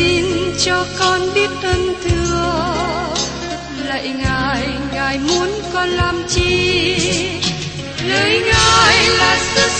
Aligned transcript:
xin 0.00 0.24
cho 0.58 0.86
con 0.98 1.20
biết 1.34 1.50
ơn 1.62 1.94
thưa. 2.04 2.74
Lạy 3.86 4.08
ngài 4.08 4.68
ngài 4.92 5.18
muốn 5.18 5.48
con 5.72 5.88
làm 5.88 6.22
chi? 6.28 6.96
Lời 8.08 8.40
ngài 8.40 9.08
là 9.18 9.38
sức 9.54 9.79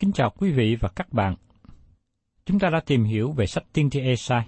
Kính 0.00 0.12
chào 0.12 0.30
quý 0.30 0.52
vị 0.52 0.76
và 0.80 0.88
các 0.96 1.12
bạn. 1.12 1.34
Chúng 2.44 2.58
ta 2.58 2.70
đã 2.70 2.80
tìm 2.86 3.04
hiểu 3.04 3.32
về 3.32 3.46
sách 3.46 3.64
tiên 3.72 3.90
tri 3.90 4.00
Esai. 4.00 4.42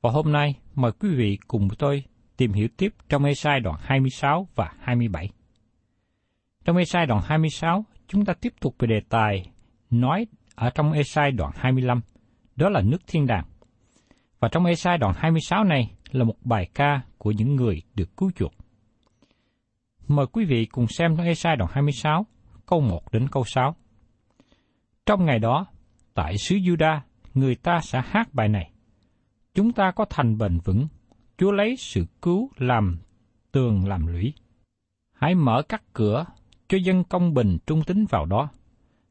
Và 0.00 0.10
hôm 0.10 0.32
nay 0.32 0.54
mời 0.74 0.92
quý 0.92 1.08
vị 1.14 1.38
cùng 1.48 1.68
tôi 1.78 2.04
tìm 2.36 2.52
hiểu 2.52 2.68
tiếp 2.76 2.94
trong 3.08 3.24
Esai 3.24 3.60
đoạn 3.60 3.76
26 3.80 4.48
và 4.54 4.72
27. 4.80 5.30
Trong 6.64 6.76
Esai 6.76 7.06
đoạn 7.06 7.22
26, 7.24 7.84
chúng 8.08 8.24
ta 8.24 8.34
tiếp 8.40 8.52
tục 8.60 8.74
về 8.78 8.86
đề 8.86 9.00
tài 9.08 9.50
nói 9.90 10.26
ở 10.54 10.70
trong 10.70 10.92
Esai 10.92 11.30
đoạn 11.30 11.52
25, 11.54 12.00
đó 12.56 12.68
là 12.68 12.80
nước 12.80 13.06
thiên 13.06 13.26
đàng. 13.26 13.44
Và 14.40 14.48
trong 14.52 14.64
Esai 14.64 14.98
đoạn 14.98 15.14
26 15.16 15.64
này 15.64 15.90
là 16.10 16.24
một 16.24 16.36
bài 16.44 16.68
ca 16.74 17.00
của 17.18 17.30
những 17.30 17.56
người 17.56 17.82
được 17.94 18.16
cứu 18.16 18.30
chuộc. 18.36 18.52
Mời 20.08 20.26
quý 20.26 20.44
vị 20.44 20.66
cùng 20.66 20.86
xem 20.88 21.16
trong 21.16 21.26
Esai 21.26 21.56
đoạn 21.56 21.70
26, 21.74 22.26
câu 22.66 22.80
1 22.80 23.12
đến 23.12 23.28
câu 23.28 23.44
6. 23.46 23.76
Trong 25.06 25.24
ngày 25.24 25.38
đó, 25.38 25.66
tại 26.14 26.38
xứ 26.38 26.56
Juda, 26.56 27.00
người 27.34 27.54
ta 27.54 27.80
sẽ 27.82 28.02
hát 28.04 28.34
bài 28.34 28.48
này. 28.48 28.70
Chúng 29.54 29.72
ta 29.72 29.90
có 29.90 30.04
thành 30.10 30.38
bền 30.38 30.58
vững, 30.58 30.86
Chúa 31.38 31.52
lấy 31.52 31.76
sự 31.76 32.06
cứu 32.22 32.50
làm 32.56 32.98
tường 33.52 33.88
làm 33.88 34.06
lũy. 34.06 34.32
Hãy 35.12 35.34
mở 35.34 35.62
các 35.68 35.82
cửa 35.92 36.24
cho 36.68 36.78
dân 36.78 37.04
công 37.04 37.34
bình 37.34 37.58
trung 37.66 37.82
tín 37.86 38.04
vào 38.10 38.26
đó. 38.26 38.48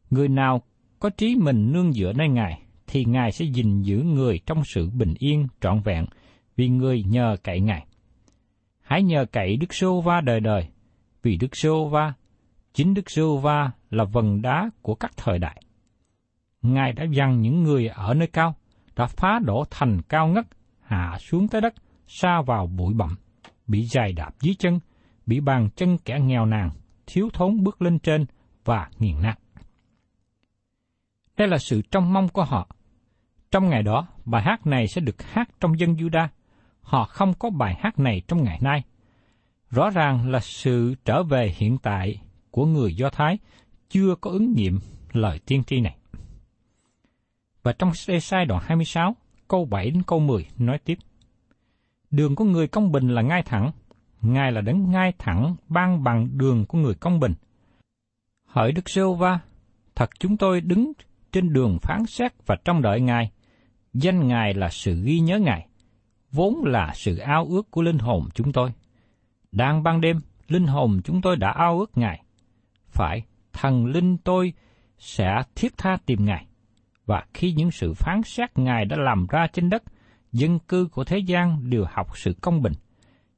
Người 0.09 0.27
nào 0.27 0.61
có 0.99 1.09
trí 1.09 1.35
mình 1.35 1.71
nương 1.71 1.93
dựa 1.93 2.13
nơi 2.13 2.29
Ngài, 2.29 2.61
thì 2.87 3.05
Ngài 3.05 3.31
sẽ 3.31 3.45
gìn 3.45 3.81
giữ 3.81 3.97
người 3.97 4.39
trong 4.45 4.63
sự 4.65 4.89
bình 4.89 5.13
yên 5.19 5.47
trọn 5.61 5.81
vẹn, 5.81 6.05
vì 6.55 6.69
người 6.69 7.03
nhờ 7.03 7.35
cậy 7.43 7.59
Ngài. 7.59 7.85
Hãy 8.81 9.03
nhờ 9.03 9.25
cậy 9.31 9.57
Đức 9.57 9.73
Sô 9.73 10.01
Va 10.01 10.21
đời 10.21 10.39
đời, 10.39 10.67
vì 11.23 11.37
Đức 11.37 11.55
Sô 11.55 11.87
Va, 11.87 12.13
chính 12.73 12.93
Đức 12.93 13.09
Sô 13.11 13.37
Va 13.37 13.71
là 13.89 14.03
vần 14.03 14.41
đá 14.41 14.69
của 14.81 14.95
các 14.95 15.11
thời 15.17 15.39
đại. 15.39 15.61
Ngài 16.73 16.93
đã 16.93 17.03
dằn 17.11 17.41
những 17.41 17.63
người 17.63 17.87
ở 17.87 18.13
nơi 18.13 18.27
cao, 18.27 18.55
đã 18.95 19.05
phá 19.05 19.39
đổ 19.45 19.63
thành 19.69 20.01
cao 20.01 20.27
ngất, 20.27 20.45
hạ 20.81 21.17
xuống 21.19 21.47
tới 21.47 21.61
đất, 21.61 21.73
xa 22.07 22.41
vào 22.41 22.67
bụi 22.67 22.93
bặm, 22.93 23.15
bị 23.67 23.81
dài 23.83 24.13
đạp 24.13 24.31
dưới 24.41 24.55
chân, 24.59 24.79
bị 25.25 25.39
bàn 25.39 25.69
chân 25.75 25.97
kẻ 25.97 26.19
nghèo 26.19 26.45
nàn, 26.45 26.69
thiếu 27.07 27.29
thốn 27.33 27.63
bước 27.63 27.81
lên 27.81 27.99
trên 27.99 28.25
và 28.65 28.89
nghiền 28.99 29.21
nát. 29.21 29.35
Đây 31.37 31.47
là 31.47 31.57
sự 31.57 31.81
trông 31.81 32.13
mong 32.13 32.27
của 32.27 32.43
họ. 32.43 32.67
Trong 33.51 33.69
ngày 33.69 33.83
đó, 33.83 34.07
bài 34.25 34.41
hát 34.41 34.67
này 34.67 34.87
sẽ 34.87 35.01
được 35.01 35.23
hát 35.23 35.49
trong 35.59 35.79
dân 35.79 35.93
Juda. 35.93 36.27
Họ 36.81 37.03
không 37.03 37.33
có 37.33 37.49
bài 37.49 37.75
hát 37.79 37.99
này 37.99 38.21
trong 38.27 38.43
ngày 38.43 38.59
nay. 38.61 38.83
Rõ 39.69 39.89
ràng 39.89 40.29
là 40.29 40.39
sự 40.39 40.95
trở 41.05 41.23
về 41.23 41.53
hiện 41.57 41.77
tại 41.77 42.21
của 42.51 42.65
người 42.65 42.95
Do 42.95 43.09
Thái 43.09 43.37
chưa 43.89 44.15
có 44.21 44.31
ứng 44.31 44.53
nghiệm 44.53 44.79
lời 45.11 45.39
tiên 45.45 45.63
tri 45.63 45.81
này. 45.81 45.97
Và 47.65 47.73
trong 47.73 47.93
sê 47.93 48.19
sai 48.19 48.45
đoạn 48.45 48.63
26, 48.65 49.15
câu 49.47 49.65
7 49.65 49.91
đến 49.91 50.03
câu 50.07 50.19
10 50.19 50.47
nói 50.57 50.79
tiếp. 50.85 50.97
Đường 52.11 52.35
của 52.35 52.45
người 52.45 52.67
công 52.67 52.91
bình 52.91 53.09
là 53.09 53.21
ngay 53.21 53.43
thẳng, 53.43 53.71
Ngài 54.21 54.51
là 54.51 54.61
đấng 54.61 54.91
ngay 54.91 55.13
thẳng 55.17 55.55
ban 55.67 56.03
bằng 56.03 56.37
đường 56.37 56.65
của 56.65 56.77
người 56.77 56.93
công 56.95 57.19
bình. 57.19 57.33
Hỡi 58.47 58.71
Đức 58.71 58.89
Sêu 58.89 59.13
Va, 59.13 59.39
thật 59.95 60.09
chúng 60.19 60.37
tôi 60.37 60.61
đứng 60.61 60.91
trên 61.31 61.53
đường 61.53 61.77
phán 61.81 62.05
xét 62.05 62.33
và 62.45 62.55
trong 62.65 62.81
đợi 62.81 63.01
Ngài. 63.01 63.31
Danh 63.93 64.27
Ngài 64.27 64.53
là 64.53 64.69
sự 64.69 65.03
ghi 65.03 65.19
nhớ 65.19 65.39
Ngài, 65.39 65.67
vốn 66.31 66.63
là 66.65 66.91
sự 66.95 67.17
ao 67.17 67.45
ước 67.45 67.71
của 67.71 67.81
linh 67.81 67.97
hồn 67.97 68.29
chúng 68.33 68.51
tôi. 68.51 68.71
Đang 69.51 69.83
ban 69.83 70.01
đêm, 70.01 70.21
linh 70.47 70.67
hồn 70.67 71.01
chúng 71.03 71.21
tôi 71.21 71.35
đã 71.35 71.51
ao 71.51 71.79
ước 71.79 71.97
Ngài. 71.97 72.23
Phải, 72.87 73.23
thần 73.53 73.85
linh 73.85 74.17
tôi 74.17 74.53
sẽ 74.97 75.43
thiết 75.55 75.77
tha 75.77 75.97
tìm 76.05 76.25
Ngài. 76.25 76.45
Và 77.05 77.25
khi 77.33 77.53
những 77.53 77.71
sự 77.71 77.93
phán 77.93 78.21
xét 78.23 78.57
Ngài 78.57 78.85
đã 78.85 78.97
làm 78.97 79.27
ra 79.29 79.47
trên 79.53 79.69
đất, 79.69 79.83
dân 80.31 80.59
cư 80.59 80.87
của 80.91 81.03
thế 81.03 81.17
gian 81.17 81.69
đều 81.69 81.85
học 81.89 82.17
sự 82.17 82.35
công 82.41 82.61
bình. 82.61 82.73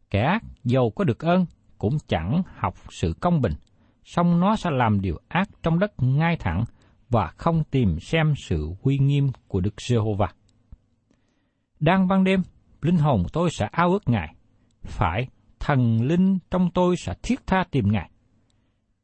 Kẻ 0.10 0.22
ác 0.22 0.44
giàu 0.64 0.90
có 0.90 1.04
được 1.04 1.20
ơn 1.20 1.46
cũng 1.78 1.98
chẳng 2.08 2.42
học 2.56 2.76
sự 2.90 3.14
công 3.20 3.42
bình, 3.42 3.54
song 4.04 4.40
nó 4.40 4.56
sẽ 4.56 4.70
làm 4.72 5.02
điều 5.02 5.18
ác 5.28 5.50
trong 5.64 5.80
đất 5.80 5.94
ngay 5.98 6.38
thẳng 6.38 6.64
và 7.10 7.28
không 7.28 7.64
tìm 7.72 8.00
xem 8.00 8.34
sự 8.38 8.74
uy 8.82 8.98
nghiêm 8.98 9.30
của 9.48 9.60
Đức 9.60 9.82
Giê-hô-va. 9.82 10.28
Đang 11.80 12.08
ban 12.08 12.24
đêm, 12.24 12.42
linh 12.82 12.98
hồn 12.98 13.24
tôi 13.34 13.50
sẽ 13.52 13.70
ao 13.72 13.92
ước 13.92 14.10
Ngài. 14.10 14.36
Phải, 14.84 15.28
thần 15.60 16.02
linh 16.02 16.38
trong 16.52 16.70
tôi 16.74 16.98
sẽ 16.98 17.14
thiết 17.24 17.48
tha 17.48 17.64
tìm 17.72 17.92
Ngài. 17.92 18.12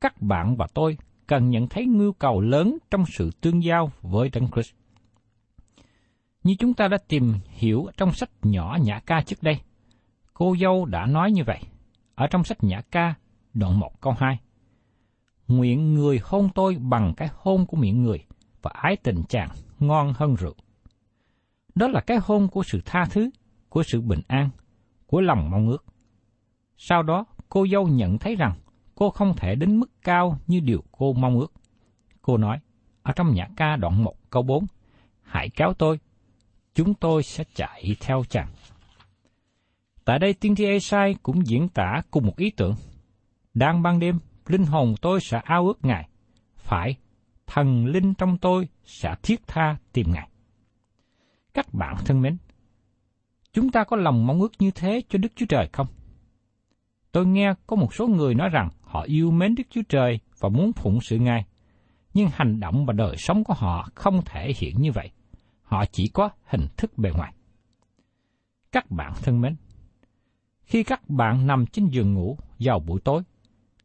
Các 0.01 0.21
bạn 0.21 0.55
và 0.55 0.67
tôi 0.73 0.97
cần 1.27 1.49
nhận 1.49 1.67
thấy 1.67 1.85
nhu 1.85 2.11
cầu 2.11 2.41
lớn 2.41 2.77
trong 2.91 3.05
sự 3.05 3.31
tương 3.41 3.63
giao 3.63 3.91
với 4.01 4.29
Đấng 4.29 4.51
Christ. 4.51 4.73
Như 6.43 6.55
chúng 6.59 6.73
ta 6.73 6.87
đã 6.87 6.97
tìm 7.07 7.33
hiểu 7.49 7.87
trong 7.97 8.13
sách 8.13 8.29
nhỏ 8.41 8.77
Nhã 8.81 8.99
ca 8.99 9.21
trước 9.21 9.43
đây, 9.43 9.59
cô 10.33 10.55
dâu 10.61 10.85
đã 10.85 11.05
nói 11.05 11.31
như 11.31 11.43
vậy, 11.43 11.59
ở 12.15 12.27
trong 12.27 12.43
sách 12.43 12.63
Nhã 12.63 12.81
ca, 12.91 13.13
đoạn 13.53 13.79
1 13.79 14.01
câu 14.01 14.13
2. 14.19 14.39
Nguyện 15.47 15.93
người 15.93 16.19
hôn 16.23 16.49
tôi 16.55 16.77
bằng 16.79 17.13
cái 17.17 17.29
hôn 17.33 17.65
của 17.65 17.77
miệng 17.77 18.03
người, 18.03 18.25
và 18.61 18.71
ái 18.73 18.95
tình 18.95 19.23
chàng 19.29 19.49
ngon 19.79 20.13
hơn 20.15 20.35
rượu. 20.35 20.55
Đó 21.75 21.87
là 21.87 22.01
cái 22.01 22.17
hôn 22.23 22.47
của 22.47 22.63
sự 22.63 22.81
tha 22.85 23.05
thứ, 23.05 23.29
của 23.69 23.83
sự 23.83 24.01
bình 24.01 24.21
an, 24.27 24.49
của 25.07 25.21
lòng 25.21 25.49
mong 25.51 25.67
ước. 25.67 25.85
Sau 26.77 27.03
đó, 27.03 27.25
cô 27.49 27.67
dâu 27.71 27.87
nhận 27.87 28.17
thấy 28.17 28.35
rằng 28.35 28.53
cô 28.95 29.09
không 29.09 29.33
thể 29.37 29.55
đến 29.55 29.79
mức 29.79 29.91
cao 30.01 30.39
như 30.47 30.59
điều 30.59 30.83
cô 30.91 31.13
mong 31.13 31.39
ước. 31.39 31.53
Cô 32.21 32.37
nói, 32.37 32.59
ở 33.03 33.13
trong 33.15 33.33
nhã 33.33 33.47
ca 33.55 33.75
đoạn 33.75 34.03
1 34.03 34.15
câu 34.29 34.43
4, 34.43 34.65
Hãy 35.21 35.49
kéo 35.49 35.73
tôi, 35.73 35.99
chúng 36.75 36.93
tôi 36.93 37.23
sẽ 37.23 37.43
chạy 37.55 37.95
theo 37.99 38.23
chàng. 38.29 38.47
Tại 40.05 40.19
đây 40.19 40.33
tiên 40.33 40.55
tri 40.55 40.65
Esai 40.65 41.15
cũng 41.23 41.47
diễn 41.47 41.69
tả 41.69 42.01
cùng 42.11 42.25
một 42.25 42.37
ý 42.37 42.49
tưởng. 42.49 42.75
Đang 43.53 43.81
ban 43.81 43.99
đêm, 43.99 44.19
linh 44.47 44.65
hồn 44.65 44.95
tôi 45.01 45.21
sẽ 45.21 45.41
ao 45.43 45.67
ước 45.67 45.85
Ngài. 45.85 46.09
Phải, 46.55 46.95
thần 47.47 47.85
linh 47.85 48.13
trong 48.13 48.37
tôi 48.37 48.67
sẽ 48.85 49.15
thiết 49.23 49.47
tha 49.47 49.77
tìm 49.93 50.11
Ngài. 50.11 50.29
Các 51.53 51.73
bạn 51.73 51.95
thân 52.05 52.21
mến, 52.21 52.37
chúng 53.53 53.71
ta 53.71 53.83
có 53.83 53.97
lòng 53.97 54.27
mong 54.27 54.41
ước 54.41 54.51
như 54.59 54.71
thế 54.71 55.01
cho 55.09 55.19
Đức 55.19 55.29
Chúa 55.35 55.45
Trời 55.45 55.69
không? 55.73 55.87
Tôi 57.11 57.25
nghe 57.25 57.53
có 57.67 57.75
một 57.75 57.93
số 57.93 58.07
người 58.07 58.35
nói 58.35 58.49
rằng 58.49 58.69
họ 58.93 59.01
yêu 59.01 59.31
mến 59.31 59.55
Đức 59.55 59.63
Chúa 59.69 59.81
Trời 59.89 60.19
và 60.39 60.49
muốn 60.49 60.73
phụng 60.73 61.01
sự 61.01 61.17
Ngài, 61.17 61.45
nhưng 62.13 62.29
hành 62.33 62.59
động 62.59 62.85
và 62.85 62.93
đời 62.93 63.17
sống 63.17 63.43
của 63.43 63.53
họ 63.53 63.89
không 63.95 64.21
thể 64.25 64.53
hiện 64.57 64.81
như 64.81 64.91
vậy. 64.91 65.11
Họ 65.63 65.85
chỉ 65.85 66.07
có 66.07 66.29
hình 66.43 66.67
thức 66.77 66.97
bề 66.97 67.11
ngoài. 67.11 67.33
Các 68.71 68.91
bạn 68.91 69.13
thân 69.21 69.41
mến, 69.41 69.55
khi 70.63 70.83
các 70.83 71.09
bạn 71.09 71.47
nằm 71.47 71.65
trên 71.65 71.87
giường 71.87 72.13
ngủ 72.13 72.37
vào 72.59 72.79
buổi 72.79 73.01
tối, 73.01 73.23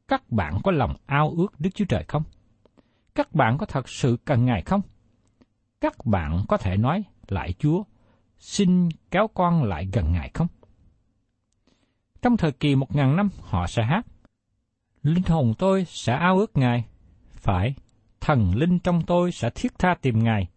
các 0.08 0.31
bạn 0.31 0.58
có 0.64 0.72
lòng 0.72 0.94
ao 1.06 1.34
ước 1.37 1.61
Đức 1.61 1.70
Chúa 1.75 1.84
Trời 1.84 2.04
không? 2.08 2.22
Các 3.14 3.34
bạn 3.34 3.58
có 3.58 3.66
thật 3.66 3.88
sự 3.88 4.16
cần 4.25 4.44
Ngài 4.44 4.62
không? 4.62 4.81
Các 5.81 6.06
bạn 6.06 6.44
có 6.49 6.56
thể 6.56 6.76
nói 6.76 7.04
lại 7.28 7.54
Chúa, 7.58 7.82
xin 8.38 8.88
kéo 9.11 9.28
con 9.34 9.62
lại 9.62 9.88
gần 9.93 10.12
Ngài 10.12 10.31
không? 10.34 10.46
Trong 12.22 12.37
thời 12.37 12.52
kỳ 12.52 12.75
một 12.75 12.96
ngàn 12.96 13.16
năm 13.16 13.28
họ 13.43 13.66
sẽ 13.66 13.82
hát, 13.82 14.06
Linh 15.02 15.22
hồn 15.22 15.54
tôi 15.58 15.84
sẽ 15.84 16.12
ao 16.12 16.38
ước 16.38 16.56
Ngài, 16.56 16.84
phải, 17.32 17.74
thần 18.20 18.54
linh 18.54 18.78
trong 18.78 19.02
tôi 19.06 19.32
sẽ 19.32 19.50
thiết 19.54 19.78
tha 19.78 19.94
tìm 20.02 20.24
Ngài, 20.24 20.48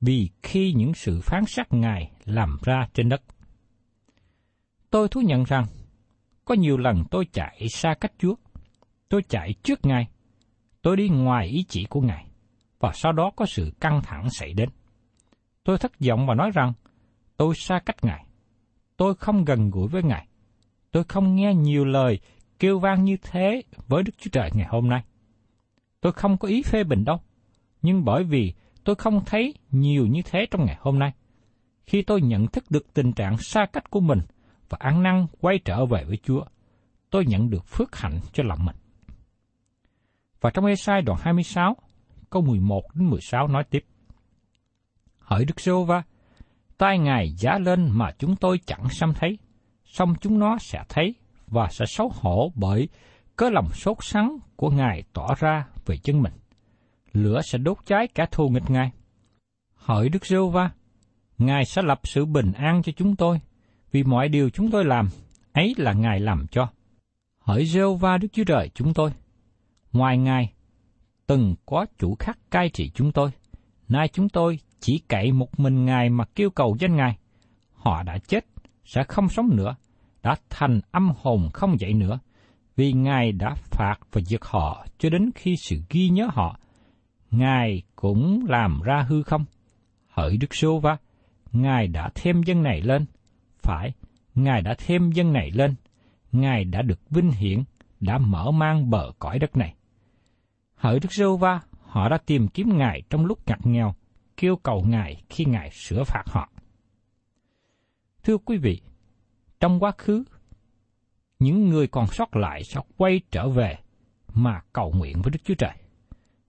vì 0.00 0.30
khi 0.42 0.72
những 0.76 0.94
sự 0.94 1.20
phán 1.20 1.44
xét 1.46 1.72
Ngài 1.72 2.10
làm 2.24 2.58
ra 2.62 2.88
trên 2.94 3.08
đất. 3.08 3.22
Tôi 4.90 5.08
thú 5.08 5.20
nhận 5.20 5.44
rằng, 5.44 5.66
có 6.44 6.54
nhiều 6.54 6.76
lần 6.76 7.04
tôi 7.10 7.26
chạy 7.32 7.66
xa 7.68 7.94
cách 8.00 8.12
Chúa. 8.18 8.34
Tôi 9.08 9.22
chạy 9.28 9.54
trước 9.62 9.86
Ngài. 9.86 10.08
Tôi 10.82 10.96
đi 10.96 11.08
ngoài 11.08 11.46
ý 11.46 11.64
chỉ 11.68 11.84
của 11.84 12.00
Ngài. 12.00 12.26
Và 12.80 12.92
sau 12.94 13.12
đó 13.12 13.30
có 13.36 13.46
sự 13.46 13.72
căng 13.80 14.02
thẳng 14.02 14.30
xảy 14.30 14.52
đến. 14.52 14.68
Tôi 15.64 15.78
thất 15.78 15.92
vọng 16.00 16.26
và 16.26 16.34
nói 16.34 16.50
rằng, 16.54 16.72
tôi 17.36 17.54
xa 17.54 17.80
cách 17.86 18.04
Ngài. 18.04 18.26
Tôi 18.96 19.14
không 19.14 19.44
gần 19.44 19.70
gũi 19.70 19.88
với 19.88 20.02
Ngài. 20.02 20.26
Tôi 20.90 21.04
không 21.04 21.36
nghe 21.36 21.54
nhiều 21.54 21.84
lời 21.84 22.20
kêu 22.62 22.78
vang 22.78 23.04
như 23.04 23.16
thế 23.22 23.62
với 23.88 24.02
Đức 24.02 24.12
Chúa 24.18 24.30
Trời 24.32 24.50
ngày 24.54 24.66
hôm 24.70 24.88
nay. 24.88 25.02
Tôi 26.00 26.12
không 26.12 26.38
có 26.38 26.48
ý 26.48 26.62
phê 26.62 26.84
bình 26.84 27.04
đâu. 27.04 27.20
Nhưng 27.82 28.04
bởi 28.04 28.24
vì 28.24 28.52
tôi 28.84 28.96
không 28.96 29.24
thấy 29.26 29.54
nhiều 29.70 30.06
như 30.06 30.22
thế 30.24 30.46
trong 30.50 30.64
ngày 30.64 30.76
hôm 30.80 30.98
nay. 30.98 31.12
Khi 31.86 32.02
tôi 32.02 32.22
nhận 32.22 32.46
thức 32.46 32.64
được 32.70 32.94
tình 32.94 33.12
trạng 33.12 33.38
xa 33.38 33.66
cách 33.72 33.90
của 33.90 34.00
mình 34.00 34.18
và 34.68 34.78
ăn 34.80 35.02
năn 35.02 35.26
quay 35.40 35.58
trở 35.64 35.86
về 35.86 36.04
với 36.04 36.16
Chúa, 36.16 36.44
tôi 37.10 37.24
nhận 37.26 37.50
được 37.50 37.66
phước 37.66 37.96
hạnh 37.96 38.20
cho 38.32 38.42
lòng 38.42 38.64
mình. 38.64 38.76
Và 40.40 40.50
trong 40.50 40.66
Esai 40.66 41.02
đoạn 41.02 41.18
26, 41.22 41.76
câu 42.30 42.42
11 42.42 42.82
đến 42.94 43.10
16 43.10 43.48
nói 43.48 43.64
tiếp. 43.70 43.84
Hỡi 45.18 45.44
Đức 45.44 45.60
giê 45.60 45.72
va 45.86 46.02
tai 46.78 46.98
Ngài 46.98 47.32
giá 47.32 47.58
lên 47.58 47.90
mà 47.90 48.10
chúng 48.18 48.36
tôi 48.36 48.60
chẳng 48.66 48.88
xăm 48.88 49.14
thấy, 49.14 49.38
song 49.84 50.14
chúng 50.20 50.38
nó 50.38 50.58
sẽ 50.58 50.84
thấy 50.88 51.14
và 51.52 51.68
sẽ 51.70 51.86
xấu 51.86 52.12
hổ 52.14 52.52
bởi 52.54 52.88
cớ 53.36 53.50
lòng 53.50 53.68
sốt 53.72 53.96
sắng 54.00 54.38
của 54.56 54.70
Ngài 54.70 55.02
tỏ 55.12 55.34
ra 55.38 55.66
về 55.86 55.96
chân 55.96 56.22
mình. 56.22 56.32
Lửa 57.12 57.40
sẽ 57.44 57.58
đốt 57.58 57.76
cháy 57.86 58.08
cả 58.14 58.26
thù 58.30 58.48
nghịch 58.48 58.70
Ngài. 58.70 58.90
Hỡi 59.74 60.08
Đức 60.08 60.26
giê 60.26 60.36
va 60.52 60.70
Ngài 61.38 61.64
sẽ 61.64 61.82
lập 61.82 62.00
sự 62.04 62.24
bình 62.24 62.52
an 62.52 62.82
cho 62.82 62.92
chúng 62.96 63.16
tôi, 63.16 63.40
vì 63.92 64.02
mọi 64.02 64.28
điều 64.28 64.50
chúng 64.50 64.70
tôi 64.70 64.84
làm, 64.84 65.08
ấy 65.52 65.74
là 65.76 65.92
Ngài 65.92 66.20
làm 66.20 66.46
cho. 66.50 66.68
Hỡi 67.38 67.66
rêu 67.66 67.94
va 67.94 68.18
Đức 68.18 68.28
Chúa 68.32 68.44
Trời 68.44 68.70
chúng 68.74 68.94
tôi. 68.94 69.10
Ngoài 69.92 70.18
Ngài, 70.18 70.52
từng 71.26 71.54
có 71.66 71.86
chủ 71.98 72.16
khác 72.18 72.38
cai 72.50 72.68
trị 72.68 72.90
chúng 72.94 73.12
tôi. 73.12 73.30
Nay 73.88 74.08
chúng 74.08 74.28
tôi 74.28 74.58
chỉ 74.80 74.98
cậy 75.08 75.32
một 75.32 75.60
mình 75.60 75.84
Ngài 75.84 76.10
mà 76.10 76.24
kêu 76.34 76.50
cầu 76.50 76.76
danh 76.80 76.96
Ngài. 76.96 77.18
Họ 77.72 78.02
đã 78.02 78.18
chết, 78.18 78.46
sẽ 78.84 79.04
không 79.04 79.28
sống 79.28 79.56
nữa, 79.56 79.74
đã 80.22 80.36
thành 80.50 80.80
âm 80.90 81.12
hồn 81.16 81.48
không 81.52 81.80
dậy 81.80 81.94
nữa, 81.94 82.18
vì 82.76 82.92
Ngài 82.92 83.32
đã 83.32 83.54
phạt 83.54 83.96
và 84.12 84.20
diệt 84.20 84.40
họ 84.42 84.86
cho 84.98 85.10
đến 85.10 85.30
khi 85.34 85.56
sự 85.56 85.76
ghi 85.90 86.08
nhớ 86.08 86.28
họ. 86.32 86.58
Ngài 87.30 87.82
cũng 87.96 88.44
làm 88.48 88.80
ra 88.82 89.06
hư 89.08 89.22
không? 89.22 89.44
Hỡi 90.08 90.36
Đức 90.36 90.54
Sô 90.54 90.78
Va, 90.78 90.96
Ngài 91.52 91.86
đã 91.86 92.10
thêm 92.14 92.42
dân 92.42 92.62
này 92.62 92.80
lên, 92.80 93.04
phải, 93.62 93.92
Ngài 94.34 94.62
đã 94.62 94.74
thêm 94.78 95.12
dân 95.12 95.32
này 95.32 95.50
lên, 95.50 95.74
Ngài 96.32 96.64
đã 96.64 96.82
được 96.82 97.10
vinh 97.10 97.30
hiển, 97.30 97.62
đã 98.00 98.18
mở 98.18 98.50
mang 98.50 98.90
bờ 98.90 99.12
cõi 99.18 99.38
đất 99.38 99.56
này. 99.56 99.74
Hỡi 100.74 101.00
Đức 101.00 101.12
Sô 101.12 101.36
va 101.36 101.60
họ 101.80 102.08
đã 102.08 102.18
tìm 102.26 102.48
kiếm 102.48 102.78
Ngài 102.78 103.02
trong 103.10 103.26
lúc 103.26 103.38
ngặt 103.46 103.66
nghèo, 103.66 103.94
kêu 104.36 104.56
cầu 104.56 104.84
Ngài 104.88 105.22
khi 105.28 105.44
Ngài 105.44 105.70
sửa 105.70 106.04
phạt 106.04 106.22
họ. 106.26 106.48
Thưa 108.22 108.38
quý 108.38 108.56
vị, 108.56 108.80
trong 109.62 109.80
quá 109.80 109.92
khứ, 109.98 110.24
những 111.38 111.68
người 111.68 111.86
còn 111.86 112.06
sót 112.06 112.36
lại 112.36 112.64
sẽ 112.64 112.80
quay 112.96 113.20
trở 113.30 113.48
về 113.48 113.78
mà 114.34 114.60
cầu 114.72 114.92
nguyện 114.96 115.22
với 115.22 115.30
Đức 115.30 115.38
Chúa 115.44 115.54
Trời. 115.54 115.76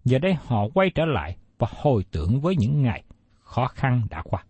Giờ 0.06 0.20
đây 0.20 0.34
họ 0.46 0.68
quay 0.74 0.90
trở 0.96 1.06
lại 1.06 1.38
và 1.58 1.68
hồi 1.72 2.06
tưởng 2.12 2.42
với 2.42 2.56
những 2.58 2.82
ngày 2.82 3.04
khó 3.40 3.68
khăn 3.68 4.02
đã 4.10 4.22
qua. 4.26 4.44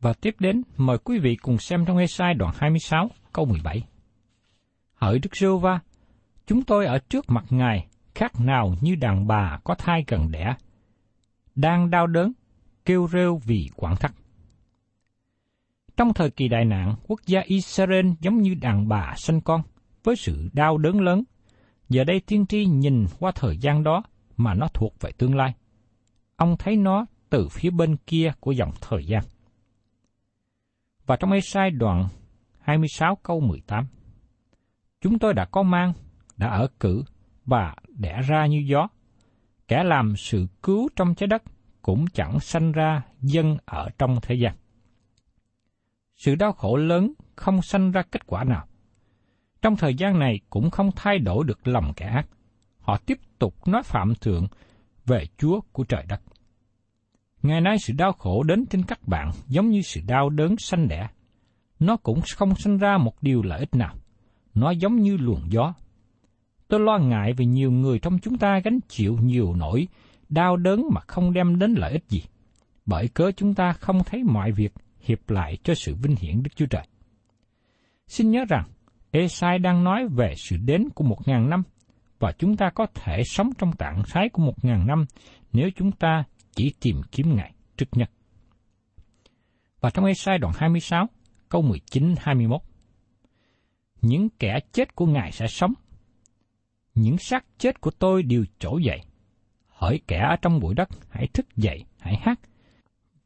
Và 0.00 0.12
tiếp 0.12 0.34
đến, 0.38 0.62
mời 0.76 0.98
quý 0.98 1.18
vị 1.18 1.36
cùng 1.36 1.58
xem 1.58 1.84
trong 1.86 1.98
Esai 1.98 2.34
đoạn 2.34 2.54
26, 2.58 3.10
câu 3.32 3.44
17. 3.44 3.82
Hỡi 4.94 5.18
Đức 5.18 5.36
giê 5.36 5.48
va 5.62 5.80
chúng 6.46 6.62
tôi 6.62 6.86
ở 6.86 6.98
trước 6.98 7.30
mặt 7.30 7.44
Ngài 7.50 7.86
khác 8.14 8.32
nào 8.40 8.74
như 8.80 8.94
đàn 8.94 9.26
bà 9.26 9.58
có 9.64 9.74
thai 9.74 10.04
gần 10.08 10.30
đẻ, 10.30 10.54
đang 11.54 11.90
đau 11.90 12.06
đớn, 12.06 12.32
kêu 12.84 13.08
rêu 13.12 13.40
vì 13.44 13.68
quảng 13.76 13.96
thắt. 13.96 14.12
Trong 16.00 16.14
thời 16.14 16.30
kỳ 16.30 16.48
đại 16.48 16.64
nạn, 16.64 16.94
quốc 17.06 17.20
gia 17.26 17.40
Israel 17.40 18.06
giống 18.20 18.38
như 18.42 18.54
đàn 18.54 18.88
bà 18.88 19.14
sinh 19.16 19.40
con, 19.40 19.62
với 20.04 20.16
sự 20.16 20.48
đau 20.52 20.78
đớn 20.78 21.00
lớn. 21.00 21.22
Giờ 21.88 22.04
đây 22.04 22.20
tiên 22.20 22.46
tri 22.46 22.64
nhìn 22.66 23.06
qua 23.18 23.32
thời 23.34 23.58
gian 23.58 23.82
đó 23.82 24.02
mà 24.36 24.54
nó 24.54 24.68
thuộc 24.74 24.94
về 25.00 25.10
tương 25.18 25.36
lai. 25.36 25.54
Ông 26.36 26.56
thấy 26.58 26.76
nó 26.76 27.06
từ 27.30 27.48
phía 27.48 27.70
bên 27.70 27.96
kia 28.06 28.32
của 28.40 28.52
dòng 28.52 28.72
thời 28.80 29.04
gian. 29.04 29.22
Và 31.06 31.16
trong 31.16 31.32
Ê-sai 31.32 31.70
đoạn 31.70 32.08
26 32.60 33.16
câu 33.22 33.40
18, 33.40 33.86
Chúng 35.00 35.18
tôi 35.18 35.34
đã 35.34 35.44
có 35.44 35.62
mang, 35.62 35.92
đã 36.36 36.48
ở 36.48 36.68
cử 36.80 37.02
và 37.46 37.74
đẻ 37.88 38.20
ra 38.28 38.46
như 38.46 38.62
gió. 38.66 38.88
Kẻ 39.68 39.84
làm 39.84 40.16
sự 40.16 40.46
cứu 40.62 40.88
trong 40.96 41.14
trái 41.14 41.26
đất 41.26 41.42
cũng 41.82 42.04
chẳng 42.14 42.40
sanh 42.40 42.72
ra 42.72 43.02
dân 43.20 43.56
ở 43.64 43.88
trong 43.98 44.18
thế 44.22 44.34
gian. 44.34 44.54
Sự 46.20 46.34
đau 46.34 46.52
khổ 46.52 46.76
lớn 46.76 47.12
không 47.36 47.62
sanh 47.62 47.90
ra 47.90 48.02
kết 48.10 48.26
quả 48.26 48.44
nào. 48.44 48.66
Trong 49.62 49.76
thời 49.76 49.94
gian 49.94 50.18
này 50.18 50.40
cũng 50.50 50.70
không 50.70 50.90
thay 50.96 51.18
đổi 51.18 51.44
được 51.44 51.68
lòng 51.68 51.92
kẻ 51.96 52.06
ác. 52.06 52.26
Họ 52.80 52.98
tiếp 53.06 53.18
tục 53.38 53.68
nói 53.68 53.82
phạm 53.82 54.14
thượng 54.14 54.46
về 55.06 55.24
Chúa 55.38 55.60
của 55.72 55.84
trời 55.84 56.04
đất. 56.08 56.20
Ngày 57.42 57.60
nay 57.60 57.76
sự 57.78 57.92
đau 57.98 58.12
khổ 58.12 58.42
đến 58.42 58.66
trên 58.66 58.82
các 58.82 59.08
bạn 59.08 59.30
giống 59.46 59.68
như 59.68 59.82
sự 59.82 60.00
đau 60.06 60.30
đớn 60.30 60.54
sanh 60.58 60.88
đẻ. 60.88 61.08
Nó 61.78 61.96
cũng 61.96 62.20
không 62.36 62.54
sinh 62.54 62.78
ra 62.78 62.98
một 62.98 63.22
điều 63.22 63.42
lợi 63.42 63.58
ích 63.58 63.74
nào. 63.74 63.94
Nó 64.54 64.70
giống 64.70 64.96
như 64.96 65.16
luồng 65.16 65.42
gió. 65.52 65.74
Tôi 66.68 66.80
lo 66.80 66.98
ngại 66.98 67.32
vì 67.36 67.46
nhiều 67.46 67.70
người 67.70 67.98
trong 67.98 68.18
chúng 68.18 68.38
ta 68.38 68.60
gánh 68.64 68.78
chịu 68.88 69.18
nhiều 69.22 69.54
nỗi 69.54 69.88
đau 70.28 70.56
đớn 70.56 70.84
mà 70.92 71.00
không 71.00 71.32
đem 71.32 71.58
đến 71.58 71.74
lợi 71.74 71.92
ích 71.92 72.04
gì. 72.08 72.22
Bởi 72.86 73.08
cớ 73.08 73.30
chúng 73.36 73.54
ta 73.54 73.72
không 73.72 74.04
thấy 74.04 74.22
mọi 74.24 74.52
việc 74.52 74.72
hiệp 75.00 75.30
lại 75.30 75.58
cho 75.64 75.74
sự 75.74 75.94
vinh 76.02 76.16
hiển 76.16 76.42
Đức 76.42 76.50
Chúa 76.56 76.66
Trời. 76.66 76.86
Xin 78.06 78.30
nhớ 78.30 78.44
rằng, 78.48 78.64
Esai 79.10 79.58
đang 79.58 79.84
nói 79.84 80.08
về 80.08 80.34
sự 80.36 80.56
đến 80.56 80.88
của 80.94 81.04
một 81.04 81.28
ngàn 81.28 81.50
năm, 81.50 81.62
và 82.18 82.32
chúng 82.38 82.56
ta 82.56 82.70
có 82.70 82.86
thể 82.94 83.22
sống 83.24 83.50
trong 83.58 83.72
trạng 83.78 84.02
thái 84.08 84.28
của 84.28 84.42
một 84.42 84.64
ngàn 84.64 84.86
năm 84.86 85.06
nếu 85.52 85.70
chúng 85.76 85.92
ta 85.92 86.24
chỉ 86.52 86.74
tìm 86.80 87.00
kiếm 87.12 87.36
Ngài 87.36 87.52
trước 87.76 87.86
nhất. 87.92 88.10
Và 89.80 89.90
trong 89.90 90.04
Esai 90.04 90.38
đoạn 90.38 90.54
26, 90.56 91.06
câu 91.48 91.62
19-21, 91.62 92.58
Những 94.02 94.28
kẻ 94.38 94.58
chết 94.72 94.94
của 94.94 95.06
Ngài 95.06 95.32
sẽ 95.32 95.46
sống, 95.46 95.74
những 96.94 97.18
xác 97.18 97.44
chết 97.58 97.80
của 97.80 97.90
tôi 97.90 98.22
đều 98.22 98.44
trổ 98.58 98.78
dậy. 98.78 99.00
hỡi 99.68 100.00
kẻ 100.06 100.18
ở 100.30 100.36
trong 100.42 100.60
bụi 100.60 100.74
đất, 100.74 100.88
hãy 101.10 101.26
thức 101.26 101.46
dậy, 101.56 101.84
hãy 101.98 102.16
hát. 102.22 102.40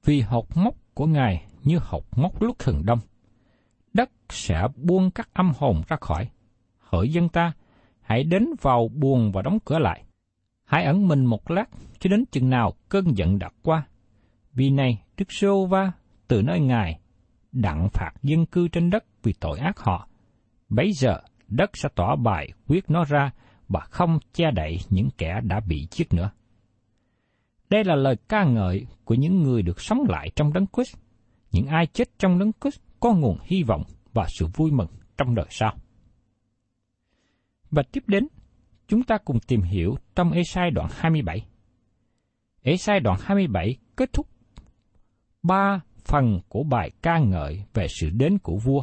Vì 0.04 0.20
hột 0.20 0.56
mốc 0.56 0.74
của 0.94 1.06
Ngài 1.06 1.46
như 1.64 1.78
hột 1.83 2.18
móc 2.18 2.42
lúc 2.42 2.59
thường 2.59 2.83
đông. 2.85 2.99
Đất 3.92 4.11
sẽ 4.28 4.68
buông 4.76 5.11
các 5.11 5.28
âm 5.33 5.52
hồn 5.59 5.83
ra 5.88 5.97
khỏi. 6.00 6.28
Hỡi 6.78 7.12
dân 7.12 7.28
ta, 7.28 7.52
hãy 8.00 8.25
đến 8.25 8.49
vào 8.61 8.88
buồn 8.88 9.33
và 9.33 9.42
đóng 9.42 9.59
cửa 9.64 9.78
lại. 9.78 10.04
Hãy 10.64 10.85
ẩn 10.85 11.09
mình 11.09 11.25
một 11.25 11.50
lát 11.50 11.64
cho 11.99 12.11
đến 12.11 12.25
chừng 12.30 12.50
nào 12.50 12.73
cơn 12.88 13.16
giận 13.16 13.38
đã 13.38 13.50
qua. 13.62 13.87
Vì 14.52 14.71
này, 14.71 15.02
Đức 15.16 15.33
Sô 15.33 15.66
Va 15.66 15.92
từ 16.28 16.42
nơi 16.42 16.61
Ngài 16.61 17.00
đặng 17.52 17.88
phạt 17.92 18.11
dân 18.23 18.47
cư 18.47 18.68
trên 18.68 18.90
đất 18.90 19.04
vì 19.23 19.33
tội 19.40 19.59
ác 19.59 19.78
họ. 19.78 20.09
Bấy 20.68 20.92
giờ, 20.92 21.21
đất 21.49 21.71
sẽ 21.76 21.88
tỏ 21.94 22.16
bài 22.16 22.49
quyết 22.68 22.90
nó 22.90 23.04
ra 23.04 23.30
và 23.68 23.80
không 23.80 24.18
che 24.33 24.50
đậy 24.50 24.78
những 24.90 25.09
kẻ 25.18 25.40
đã 25.42 25.61
bị 25.61 25.88
giết 25.90 26.12
nữa. 26.12 26.30
Đây 27.71 27.85
là 27.85 27.94
lời 27.94 28.16
ca 28.28 28.44
ngợi 28.44 28.87
của 29.04 29.14
những 29.14 29.42
người 29.42 29.62
được 29.62 29.80
sống 29.80 29.99
lại 30.09 30.30
trong 30.37 30.52
đấng 30.52 30.66
Christ. 30.66 30.97
Những 31.54 31.66
ai 31.66 31.87
chết 31.87 32.18
trong 32.18 32.38
đấng 32.38 32.52
Christ 32.61 32.80
có 33.00 33.12
nguồn 33.12 33.38
hy 33.42 33.62
vọng 33.62 33.82
và 34.12 34.26
sự 34.38 34.46
vui 34.54 34.70
mừng 34.70 34.88
trong 35.18 35.34
đời 35.34 35.46
sau. 35.50 35.76
Và 37.70 37.82
tiếp 37.92 38.04
đến, 38.06 38.26
chúng 38.88 39.02
ta 39.02 39.18
cùng 39.25 39.38
tìm 39.40 39.62
hiểu 39.62 39.96
trong 40.14 40.32
Esai 40.32 40.70
đoạn 40.70 40.88
27. 40.92 41.46
Esai 42.62 43.00
đoạn 43.00 43.18
27 43.23 43.76
kết 43.96 44.12
thúc 44.12 44.26
ba 45.42 45.80
phần 46.04 46.40
của 46.49 46.62
bài 46.62 46.90
ca 47.02 47.18
ngợi 47.18 47.64
về 47.75 47.87
sự 48.00 48.11
đến 48.11 48.38
của 48.38 48.56
vua 48.56 48.82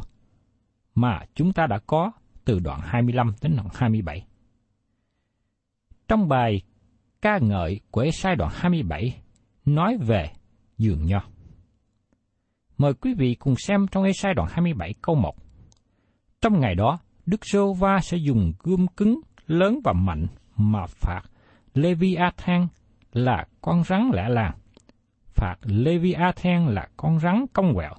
mà 0.94 1.20
chúng 1.34 1.52
ta 1.52 1.66
đã 1.66 1.78
có 1.86 2.12
từ 2.44 2.58
đoạn 2.58 2.80
25 2.82 3.34
đến 3.42 3.56
đoạn 3.56 3.68
27. 3.74 4.26
Trong 6.08 6.28
bài 6.28 6.62
ca 7.22 7.38
ngợi 7.38 7.80
của 7.90 8.00
Esai 8.00 8.36
đoạn 8.36 8.50
27 8.54 9.20
nói 9.64 9.96
về 9.96 10.30
giường 10.78 11.06
nho. 11.06 11.31
Mời 12.82 12.94
quý 12.94 13.14
vị 13.14 13.34
cùng 13.34 13.54
xem 13.56 13.86
trong 13.86 14.04
Esai 14.04 14.34
đoạn 14.34 14.48
27 14.52 14.94
câu 15.02 15.14
1. 15.14 15.34
Trong 16.40 16.60
ngày 16.60 16.74
đó, 16.74 16.98
Đức 17.26 17.46
Sô 17.46 17.72
Va 17.72 17.98
sẽ 18.02 18.16
dùng 18.16 18.52
gươm 18.62 18.86
cứng, 18.86 19.20
lớn 19.46 19.80
và 19.84 19.92
mạnh 19.92 20.26
mà 20.56 20.86
phạt 20.86 21.22
Leviathan 21.74 22.66
là 23.12 23.46
con 23.60 23.84
rắn 23.84 24.10
lẻ 24.12 24.28
làng. 24.28 24.54
Phạt 25.26 25.54
Leviathan 25.62 26.74
là 26.74 26.88
con 26.96 27.20
rắn 27.20 27.44
cong 27.52 27.74
quẹo 27.74 27.94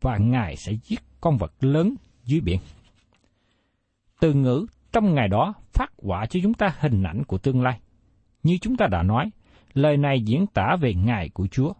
và 0.00 0.18
Ngài 0.18 0.56
sẽ 0.56 0.72
giết 0.84 1.00
con 1.20 1.36
vật 1.36 1.52
lớn 1.60 1.94
dưới 2.24 2.40
biển. 2.40 2.60
Từ 4.20 4.32
ngữ 4.32 4.66
trong 4.92 5.14
ngày 5.14 5.28
đó 5.28 5.54
phát 5.72 5.92
quả 5.96 6.26
cho 6.26 6.40
chúng 6.42 6.54
ta 6.54 6.74
hình 6.78 7.02
ảnh 7.02 7.24
của 7.24 7.38
tương 7.38 7.62
lai. 7.62 7.80
Như 8.42 8.58
chúng 8.60 8.76
ta 8.76 8.86
đã 8.86 9.02
nói, 9.02 9.30
lời 9.74 9.96
này 9.96 10.22
diễn 10.22 10.46
tả 10.46 10.76
về 10.80 10.94
ngày 10.94 11.28
của 11.34 11.46
Chúa. 11.46 11.72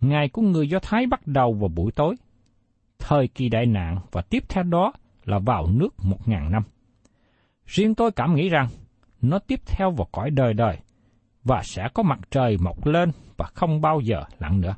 Ngày 0.00 0.28
của 0.28 0.42
người 0.42 0.68
Do 0.68 0.78
Thái 0.78 1.06
bắt 1.06 1.26
đầu 1.26 1.52
vào 1.52 1.68
buổi 1.68 1.92
tối. 1.92 2.14
Thời 2.98 3.28
kỳ 3.28 3.48
đại 3.48 3.66
nạn 3.66 3.98
và 4.12 4.22
tiếp 4.22 4.44
theo 4.48 4.64
đó 4.64 4.92
là 5.24 5.38
vào 5.38 5.66
nước 5.66 5.94
một 6.04 6.28
ngàn 6.28 6.52
năm. 6.52 6.62
Riêng 7.66 7.94
tôi 7.94 8.10
cảm 8.12 8.34
nghĩ 8.34 8.48
rằng 8.48 8.68
nó 9.22 9.38
tiếp 9.38 9.60
theo 9.66 9.90
vào 9.90 10.08
cõi 10.12 10.30
đời 10.30 10.54
đời 10.54 10.78
và 11.44 11.62
sẽ 11.64 11.88
có 11.94 12.02
mặt 12.02 12.18
trời 12.30 12.56
mọc 12.60 12.86
lên 12.86 13.10
và 13.36 13.46
không 13.54 13.80
bao 13.80 14.00
giờ 14.00 14.24
lặn 14.38 14.60
nữa. 14.60 14.74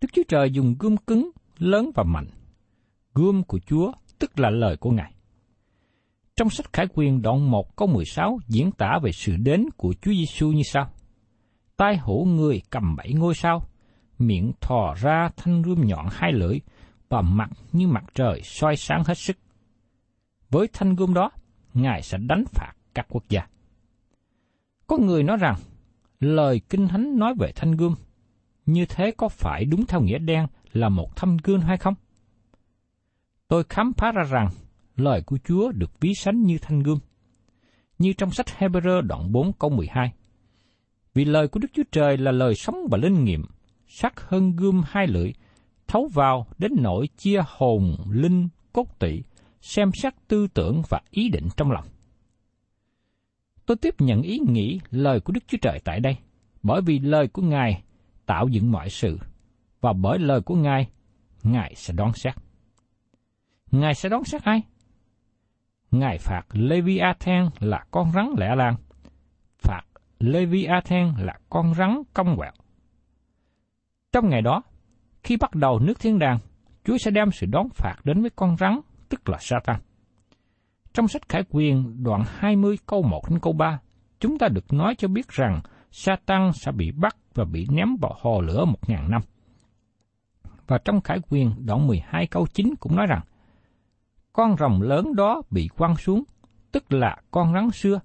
Đức 0.00 0.08
Chúa 0.12 0.22
Trời 0.28 0.50
dùng 0.50 0.74
gươm 0.78 0.96
cứng, 0.96 1.30
lớn 1.58 1.90
và 1.94 2.02
mạnh. 2.02 2.26
Gươm 3.14 3.42
của 3.42 3.58
Chúa 3.58 3.92
tức 4.18 4.38
là 4.38 4.50
lời 4.50 4.76
của 4.76 4.90
Ngài. 4.90 5.12
Trong 6.36 6.50
sách 6.50 6.72
Khải 6.72 6.86
Quyền 6.94 7.22
đoạn 7.22 7.50
1 7.50 7.76
câu 7.76 7.88
16 7.88 8.38
diễn 8.48 8.72
tả 8.72 8.98
về 9.02 9.12
sự 9.12 9.36
đến 9.36 9.66
của 9.76 9.94
Chúa 10.02 10.12
Giêsu 10.12 10.52
như 10.52 10.62
sau. 10.62 10.90
Tai 11.82 11.96
hổ 11.96 12.26
người 12.28 12.62
cầm 12.70 12.96
bảy 12.96 13.12
ngôi 13.12 13.34
sao, 13.34 13.62
miệng 14.18 14.52
thò 14.60 14.94
ra 14.94 15.30
thanh 15.36 15.62
gươm 15.62 15.86
nhọn 15.86 16.06
hai 16.10 16.32
lưỡi 16.32 16.60
và 17.08 17.20
mặt 17.22 17.50
như 17.72 17.88
mặt 17.88 18.04
trời 18.14 18.40
soi 18.42 18.76
sáng 18.76 19.04
hết 19.04 19.18
sức. 19.18 19.36
Với 20.50 20.68
thanh 20.72 20.96
gươm 20.96 21.14
đó, 21.14 21.30
Ngài 21.74 22.02
sẽ 22.02 22.18
đánh 22.18 22.44
phạt 22.52 22.72
các 22.94 23.06
quốc 23.08 23.24
gia. 23.28 23.46
Có 24.86 24.96
người 24.96 25.22
nói 25.22 25.36
rằng, 25.36 25.54
lời 26.20 26.60
Kinh 26.70 26.88
Thánh 26.88 27.18
nói 27.18 27.34
về 27.38 27.52
thanh 27.56 27.72
gươm, 27.72 27.94
như 28.66 28.86
thế 28.86 29.12
có 29.16 29.28
phải 29.28 29.64
đúng 29.64 29.86
theo 29.86 30.00
nghĩa 30.00 30.18
đen 30.18 30.46
là 30.72 30.88
một 30.88 31.16
thanh 31.16 31.36
gươm 31.36 31.60
hay 31.60 31.76
không? 31.76 31.94
Tôi 33.48 33.64
khám 33.68 33.92
phá 33.92 34.12
ra 34.12 34.22
rằng, 34.22 34.48
lời 34.96 35.22
của 35.26 35.38
Chúa 35.44 35.72
được 35.72 36.00
ví 36.00 36.14
sánh 36.14 36.42
như 36.42 36.58
thanh 36.58 36.80
gươm. 36.80 36.98
Như 37.98 38.12
trong 38.12 38.30
sách 38.30 38.46
Hebrew 38.58 39.00
đoạn 39.00 39.32
4 39.32 39.52
câu 39.52 39.70
12. 39.70 40.12
Vì 41.14 41.24
lời 41.24 41.48
của 41.48 41.60
Đức 41.60 41.68
Chúa 41.72 41.82
Trời 41.92 42.16
là 42.16 42.32
lời 42.32 42.54
sống 42.54 42.86
và 42.90 42.98
linh 42.98 43.24
nghiệm, 43.24 43.44
sắc 43.86 44.20
hơn 44.20 44.56
gươm 44.56 44.82
hai 44.86 45.06
lưỡi, 45.06 45.32
thấu 45.86 46.08
vào 46.14 46.46
đến 46.58 46.72
nỗi 46.76 47.08
chia 47.16 47.42
hồn, 47.46 47.96
linh, 48.10 48.48
cốt 48.72 48.98
tỵ, 48.98 49.22
xem 49.60 49.92
xét 49.92 50.14
tư 50.28 50.46
tưởng 50.54 50.82
và 50.88 51.00
ý 51.10 51.28
định 51.28 51.48
trong 51.56 51.70
lòng. 51.70 51.84
Tôi 53.66 53.76
tiếp 53.76 53.94
nhận 53.98 54.22
ý 54.22 54.38
nghĩ 54.38 54.80
lời 54.90 55.20
của 55.20 55.32
Đức 55.32 55.44
Chúa 55.46 55.58
Trời 55.62 55.80
tại 55.84 56.00
đây, 56.00 56.16
bởi 56.62 56.80
vì 56.82 56.98
lời 56.98 57.28
của 57.28 57.42
Ngài 57.42 57.82
tạo 58.26 58.48
dựng 58.48 58.72
mọi 58.72 58.90
sự, 58.90 59.18
và 59.80 59.92
bởi 59.92 60.18
lời 60.18 60.40
của 60.40 60.54
Ngài, 60.54 60.88
Ngài 61.42 61.74
sẽ 61.76 61.94
đoán 61.94 62.12
xét. 62.14 62.34
Ngài 63.70 63.94
sẽ 63.94 64.08
đoán 64.08 64.24
xét 64.24 64.42
ai? 64.42 64.62
Ngài 65.90 66.18
phạt 66.18 66.42
Leviathan 66.52 67.48
là 67.60 67.84
con 67.90 68.12
rắn 68.12 68.30
lẻ 68.38 68.56
làng, 68.56 68.76
phạt 69.58 69.82
Leviathan 70.22 71.14
là 71.18 71.38
con 71.50 71.74
rắn 71.74 72.02
cong 72.14 72.36
quẹo. 72.36 72.52
Trong 74.12 74.28
ngày 74.28 74.42
đó, 74.42 74.62
khi 75.22 75.36
bắt 75.36 75.54
đầu 75.54 75.78
nước 75.78 76.00
thiên 76.00 76.18
đàng, 76.18 76.38
Chúa 76.84 76.98
sẽ 76.98 77.10
đem 77.10 77.30
sự 77.30 77.46
đón 77.46 77.68
phạt 77.74 77.94
đến 78.04 78.20
với 78.20 78.30
con 78.36 78.56
rắn, 78.56 78.80
tức 79.08 79.28
là 79.28 79.38
Satan. 79.40 79.80
Trong 80.92 81.08
sách 81.08 81.28
Khải 81.28 81.42
Quyền 81.50 82.02
đoạn 82.04 82.22
20 82.26 82.78
câu 82.86 83.02
1 83.02 83.22
đến 83.30 83.38
câu 83.40 83.52
3, 83.52 83.80
chúng 84.20 84.38
ta 84.38 84.48
được 84.48 84.72
nói 84.72 84.94
cho 84.98 85.08
biết 85.08 85.28
rằng 85.28 85.60
Satan 85.90 86.50
sẽ 86.52 86.72
bị 86.72 86.92
bắt 86.92 87.16
và 87.34 87.44
bị 87.44 87.66
ném 87.70 87.96
vào 88.00 88.14
hồ 88.20 88.40
lửa 88.40 88.64
một 88.64 88.88
ngàn 88.88 89.10
năm. 89.10 89.22
Và 90.66 90.78
trong 90.84 91.00
Khải 91.00 91.18
Quyền 91.30 91.66
đoạn 91.66 91.86
12 91.86 92.26
câu 92.26 92.46
9 92.46 92.74
cũng 92.80 92.96
nói 92.96 93.06
rằng, 93.06 93.20
con 94.32 94.56
rồng 94.56 94.82
lớn 94.82 95.14
đó 95.16 95.42
bị 95.50 95.68
quăng 95.68 95.96
xuống, 95.96 96.24
tức 96.72 96.92
là 96.92 97.16
con 97.30 97.52
rắn 97.52 97.70
xưa, 97.70 98.00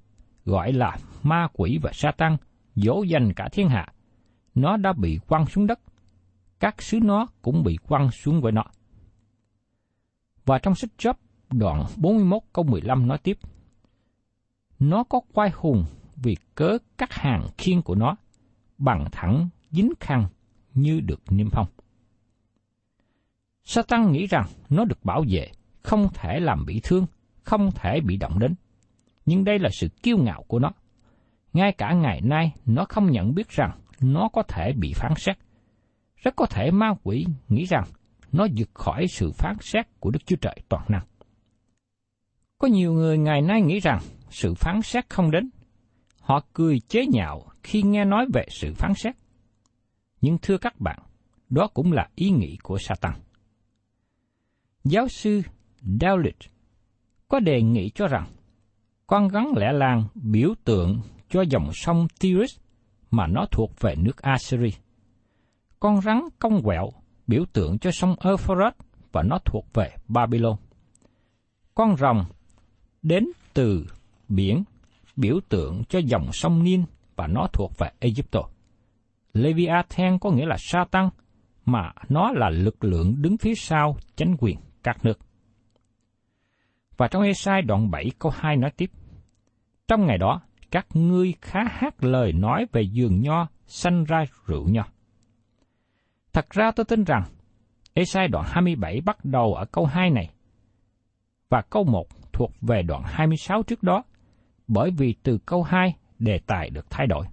gọi 0.48 0.74
là 0.74 0.98
ma 1.24 1.48
quỷ 1.54 1.80
và 1.82 1.92
sa 1.94 2.12
tăng, 2.12 2.38
dỗ 2.76 3.04
dành 3.04 3.34
cả 3.34 3.50
thiên 3.52 3.70
hạ. 3.70 3.88
Nó 4.56 4.78
đã 4.78 4.94
bị 4.94 5.20
quăng 5.28 5.46
xuống 5.46 5.68
đất, 5.68 5.80
các 6.60 6.82
sứ 6.82 7.00
nó 7.00 7.28
cũng 7.42 7.64
bị 7.64 7.78
quăng 7.88 8.12
xuống 8.12 8.42
với 8.42 8.52
nó. 8.52 8.64
Và 10.46 10.60
trong 10.60 10.76
sách 10.76 10.90
Job 10.98 11.14
đoạn 11.52 11.86
41 11.98 12.42
câu 12.54 12.66
15 12.66 13.08
nói 13.08 13.18
tiếp, 13.18 13.38
Nó 14.80 15.04
có 15.04 15.20
quai 15.34 15.50
hùng 15.50 15.86
vì 16.16 16.38
cớ 16.56 16.78
các 16.98 17.14
hàng 17.14 17.48
khiên 17.58 17.82
của 17.82 17.96
nó, 17.96 18.16
bằng 18.78 19.06
thẳng 19.12 19.50
dính 19.72 19.94
khăn 20.00 20.28
như 20.74 21.00
được 21.00 21.22
niêm 21.30 21.50
phong. 21.50 21.68
Satan 23.64 24.12
nghĩ 24.12 24.28
rằng 24.28 24.46
nó 24.70 24.86
được 24.86 25.06
bảo 25.06 25.24
vệ, 25.30 25.52
không 25.84 26.10
thể 26.14 26.40
làm 26.40 26.66
bị 26.66 26.82
thương, 26.84 27.06
không 27.44 27.72
thể 27.72 28.02
bị 28.02 28.18
động 28.18 28.40
đến. 28.40 28.56
Nhưng 29.28 29.44
đây 29.44 29.60
là 29.60 29.70
sự 29.70 29.88
kiêu 30.04 30.18
ngạo 30.18 30.44
của 30.48 30.60
nó. 30.60 30.72
Ngay 31.54 31.72
cả 31.72 31.94
ngày 31.94 32.22
nay, 32.22 32.52
nó 32.66 32.86
không 32.90 33.12
nhận 33.12 33.36
biết 33.36 33.50
rằng 33.50 33.80
nó 34.02 34.30
có 34.34 34.44
thể 34.44 34.74
bị 34.74 34.94
phán 34.96 35.14
xét. 35.18 35.38
Rất 36.16 36.36
có 36.36 36.46
thể 36.46 36.72
ma 36.72 36.94
quỷ 37.04 37.26
nghĩ 37.50 37.66
rằng 37.66 37.84
nó 38.32 38.48
vượt 38.58 38.70
khỏi 38.74 39.08
sự 39.08 39.32
phán 39.32 39.56
xét 39.62 39.86
của 40.00 40.10
Đức 40.12 40.26
Chúa 40.26 40.36
Trời 40.36 40.56
toàn 40.70 40.86
năng. 40.88 41.06
Có 42.58 42.68
nhiều 42.68 42.94
người 42.94 43.18
ngày 43.18 43.42
nay 43.42 43.62
nghĩ 43.62 43.80
rằng 43.80 44.00
sự 44.30 44.54
phán 44.54 44.82
xét 44.82 45.10
không 45.10 45.32
đến. 45.32 45.50
Họ 46.22 46.46
cười 46.54 46.80
chế 46.80 47.06
nhạo 47.06 47.46
khi 47.64 47.82
nghe 47.82 48.06
nói 48.06 48.26
về 48.34 48.46
sự 48.50 48.74
phán 48.74 48.94
xét. 48.94 49.16
Nhưng 50.22 50.38
thưa 50.42 50.58
các 50.58 50.80
bạn, 50.80 51.00
đó 51.50 51.68
cũng 51.74 51.92
là 51.92 52.10
ý 52.16 52.30
nghĩ 52.30 52.58
của 52.64 52.78
Satan. 52.78 53.14
Giáo 54.84 55.08
sư 55.08 55.42
Dowlett 55.82 56.50
có 57.28 57.40
đề 57.40 57.62
nghị 57.62 57.90
cho 57.90 58.08
rằng 58.08 58.26
con 59.08 59.30
rắn 59.30 59.46
lẻ 59.56 59.72
làng 59.74 60.04
biểu 60.16 60.54
tượng 60.64 61.00
cho 61.30 61.42
dòng 61.42 61.70
sông 61.74 62.08
Tigris 62.20 62.58
mà 63.12 63.28
nó 63.28 63.46
thuộc 63.52 63.72
về 63.80 63.96
nước 63.98 64.22
Assyria. 64.22 64.78
Con 65.80 66.02
rắn 66.02 66.22
cong 66.40 66.64
quẹo 66.64 66.90
biểu 67.28 67.46
tượng 67.54 67.80
cho 67.80 67.92
sông 67.92 68.16
Euphrates 68.20 68.74
và 69.12 69.24
nó 69.24 69.38
thuộc 69.46 69.66
về 69.74 69.96
Babylon. 70.08 70.56
Con 71.76 71.98
rồng 71.98 72.26
đến 73.02 73.26
từ 73.54 73.86
biển 74.30 74.64
biểu 75.16 75.40
tượng 75.50 75.84
cho 75.90 76.00
dòng 76.00 76.30
sông 76.34 76.64
Nin 76.64 76.84
và 77.16 77.28
nó 77.28 77.48
thuộc 77.54 77.72
về 77.78 77.90
Egypto. 78.00 78.42
Leviathan 79.34 80.20
có 80.20 80.32
nghĩa 80.32 80.46
là 80.46 80.56
Satan, 80.60 81.10
mà 81.66 81.92
nó 82.10 82.32
là 82.32 82.50
lực 82.50 82.84
lượng 82.84 83.22
đứng 83.22 83.38
phía 83.38 83.54
sau 83.56 83.98
chánh 84.16 84.36
quyền 84.40 84.58
các 84.84 85.06
nước. 85.06 85.20
Và 86.98 87.08
trong 87.08 87.24
Esai 87.24 87.62
đoạn 87.62 87.92
7 87.92 88.12
câu 88.20 88.32
2 88.36 88.56
nói 88.58 88.72
tiếp, 88.78 88.92
Trong 89.88 90.06
ngày 90.06 90.18
đó, 90.18 90.42
các 90.72 90.88
ngươi 90.94 91.34
khá 91.42 91.60
hát 91.70 92.04
lời 92.04 92.34
nói 92.34 92.66
về 92.72 92.82
giường 92.82 93.22
nho 93.22 93.48
sanh 93.66 94.04
ra 94.04 94.26
rượu 94.46 94.68
nho. 94.70 94.84
Thật 96.34 96.50
ra 96.50 96.72
tôi 96.72 96.86
tin 96.86 97.04
rằng, 97.04 97.24
Esai 97.94 98.28
đoạn 98.28 98.46
27 98.48 99.02
bắt 99.06 99.26
đầu 99.26 99.54
ở 99.54 99.66
câu 99.66 99.86
2 99.86 100.10
này, 100.10 100.30
và 101.50 101.62
câu 101.70 101.84
1 101.84 102.08
thuộc 102.34 102.52
về 102.62 102.82
đoạn 102.82 103.04
26 103.06 103.64
trước 103.64 103.84
đó, 103.84 104.04
bởi 104.68 104.92
vì 104.98 105.16
từ 105.24 105.38
câu 105.46 105.64
2 105.64 105.96
đề 106.20 106.40
tài 106.48 106.70
được 106.70 106.90
thay 106.90 107.08
đổi. 107.08 107.26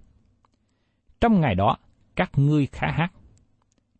Trong 1.21 1.41
ngày 1.41 1.55
đó, 1.55 1.77
các 2.15 2.31
ngươi 2.35 2.65
khá 2.65 2.87
hát. 2.91 3.11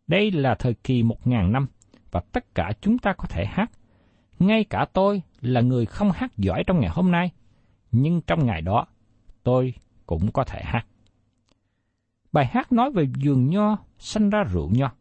Đây 0.06 0.30
là 0.30 0.54
thời 0.58 0.74
kỳ 0.74 1.02
một 1.02 1.26
ngàn 1.26 1.52
năm, 1.52 1.66
và 2.10 2.20
tất 2.32 2.54
cả 2.54 2.72
chúng 2.80 2.98
ta 2.98 3.12
có 3.18 3.24
thể 3.28 3.44
hát. 3.46 3.70
Ngay 4.38 4.64
cả 4.64 4.86
tôi 4.92 5.22
là 5.40 5.60
người 5.60 5.86
không 5.86 6.10
hát 6.10 6.32
giỏi 6.36 6.64
trong 6.66 6.80
ngày 6.80 6.90
hôm 6.90 7.10
nay, 7.10 7.30
nhưng 7.92 8.20
trong 8.26 8.46
ngày 8.46 8.62
đó, 8.62 8.86
tôi 9.42 9.74
cũng 10.06 10.32
có 10.32 10.44
thể 10.44 10.60
hát. 10.64 10.86
Bài 12.32 12.46
hát 12.46 12.72
nói 12.72 12.90
về 12.90 13.04
vườn 13.24 13.50
nho 13.50 13.76
sanh 13.98 14.30
ra 14.30 14.44
rượu 14.52 14.70
nho. 14.72 14.92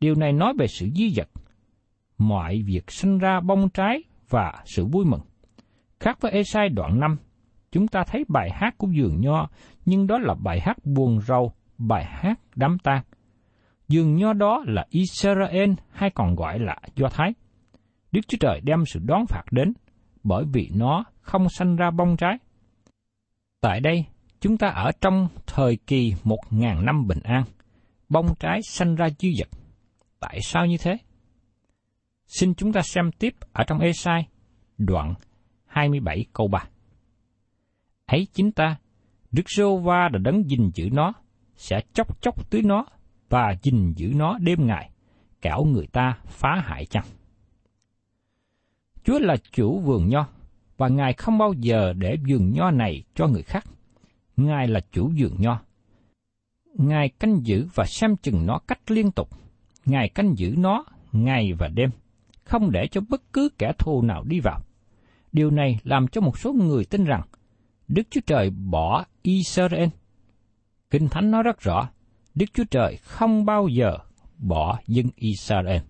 Điều 0.00 0.14
này 0.14 0.32
nói 0.32 0.54
về 0.58 0.66
sự 0.66 0.88
di 0.94 1.12
vật. 1.16 1.28
Mọi 2.18 2.62
việc 2.66 2.90
sinh 2.90 3.18
ra 3.18 3.40
bông 3.40 3.68
trái 3.68 4.02
và 4.28 4.62
sự 4.64 4.86
vui 4.86 5.04
mừng. 5.04 5.20
Khác 6.00 6.18
với 6.20 6.32
Esai 6.32 6.68
đoạn 6.68 7.00
5, 7.00 7.16
chúng 7.72 7.88
ta 7.88 8.04
thấy 8.06 8.24
bài 8.28 8.50
hát 8.52 8.78
của 8.78 8.86
vườn 8.96 9.20
nho, 9.20 9.48
nhưng 9.84 10.06
đó 10.06 10.18
là 10.18 10.34
bài 10.34 10.60
hát 10.60 10.76
buồn 10.84 11.20
rầu, 11.20 11.52
bài 11.78 12.04
hát 12.04 12.40
đám 12.56 12.78
tang. 12.78 13.02
Vườn 13.88 14.16
nho 14.16 14.32
đó 14.32 14.64
là 14.66 14.86
Israel 14.90 15.72
hay 15.90 16.10
còn 16.10 16.34
gọi 16.34 16.58
là 16.58 16.76
Do 16.96 17.08
Thái. 17.08 17.34
Đức 18.12 18.20
Chúa 18.28 18.38
Trời 18.40 18.60
đem 18.60 18.84
sự 18.86 19.00
đón 19.02 19.26
phạt 19.26 19.44
đến, 19.50 19.72
bởi 20.24 20.44
vì 20.52 20.70
nó 20.74 21.04
không 21.20 21.48
sanh 21.48 21.76
ra 21.76 21.90
bông 21.90 22.16
trái. 22.16 22.38
Tại 23.60 23.80
đây, 23.80 24.04
chúng 24.40 24.58
ta 24.58 24.68
ở 24.68 24.90
trong 25.00 25.28
thời 25.46 25.76
kỳ 25.86 26.14
một 26.24 26.40
ngàn 26.50 26.84
năm 26.84 27.06
bình 27.06 27.20
an, 27.24 27.44
bông 28.08 28.26
trái 28.40 28.60
sanh 28.62 28.94
ra 28.94 29.08
dư 29.18 29.28
dật. 29.38 29.48
Tại 30.20 30.40
sao 30.42 30.66
như 30.66 30.76
thế? 30.80 30.96
Xin 32.26 32.54
chúng 32.54 32.72
ta 32.72 32.82
xem 32.82 33.10
tiếp 33.18 33.34
ở 33.52 33.64
trong 33.64 33.78
Esai, 33.78 34.26
đoạn 34.78 35.14
27 35.66 36.24
câu 36.32 36.48
3. 36.48 36.64
Ấy 38.06 38.26
chính 38.32 38.52
ta, 38.52 38.76
Đức 39.30 39.42
Sô 39.46 39.76
Va 39.76 40.08
đã 40.12 40.18
đấng 40.18 40.50
gìn 40.50 40.70
giữ 40.74 40.88
nó, 40.92 41.12
sẽ 41.56 41.80
chốc 41.92 42.22
chốc 42.22 42.50
tưới 42.50 42.62
nó 42.62 42.86
và 43.28 43.54
gìn 43.62 43.92
giữ 43.96 44.12
nó 44.14 44.38
đêm 44.38 44.66
ngày, 44.66 44.90
kẻo 45.40 45.64
người 45.64 45.86
ta 45.86 46.18
phá 46.26 46.62
hại 46.64 46.86
chăng. 46.86 47.04
Chúa 49.04 49.18
là 49.18 49.36
chủ 49.52 49.80
vườn 49.80 50.08
nho, 50.08 50.26
và 50.76 50.88
Ngài 50.88 51.12
không 51.12 51.38
bao 51.38 51.52
giờ 51.52 51.92
để 51.92 52.16
vườn 52.28 52.52
nho 52.52 52.70
này 52.70 53.02
cho 53.14 53.26
người 53.26 53.42
khác. 53.42 53.64
Ngài 54.36 54.68
là 54.68 54.80
chủ 54.92 55.10
vườn 55.18 55.34
nho. 55.38 55.60
Ngài 56.74 57.08
canh 57.08 57.46
giữ 57.46 57.66
và 57.74 57.84
xem 57.84 58.16
chừng 58.16 58.46
nó 58.46 58.58
cách 58.68 58.90
liên 58.90 59.10
tục. 59.10 59.28
Ngài 59.84 60.08
canh 60.08 60.38
giữ 60.38 60.54
nó 60.58 60.84
ngày 61.12 61.52
và 61.52 61.68
đêm, 61.68 61.90
không 62.44 62.70
để 62.70 62.86
cho 62.90 63.00
bất 63.08 63.32
cứ 63.32 63.48
kẻ 63.58 63.72
thù 63.78 64.02
nào 64.02 64.24
đi 64.24 64.40
vào. 64.40 64.60
Điều 65.32 65.50
này 65.50 65.78
làm 65.84 66.08
cho 66.08 66.20
một 66.20 66.38
số 66.38 66.52
người 66.52 66.84
tin 66.84 67.04
rằng 67.04 67.22
Đức 67.88 68.02
Chúa 68.10 68.20
Trời 68.26 68.50
bỏ 68.50 69.04
Israel. 69.22 69.88
Kinh 70.90 71.08
Thánh 71.08 71.30
nói 71.30 71.42
rất 71.42 71.60
rõ, 71.60 71.88
Đức 72.34 72.46
Chúa 72.54 72.64
Trời 72.70 72.96
không 72.96 73.44
bao 73.44 73.68
giờ 73.68 73.98
bỏ 74.38 74.80
dân 74.86 75.06
Israel. 75.16 75.80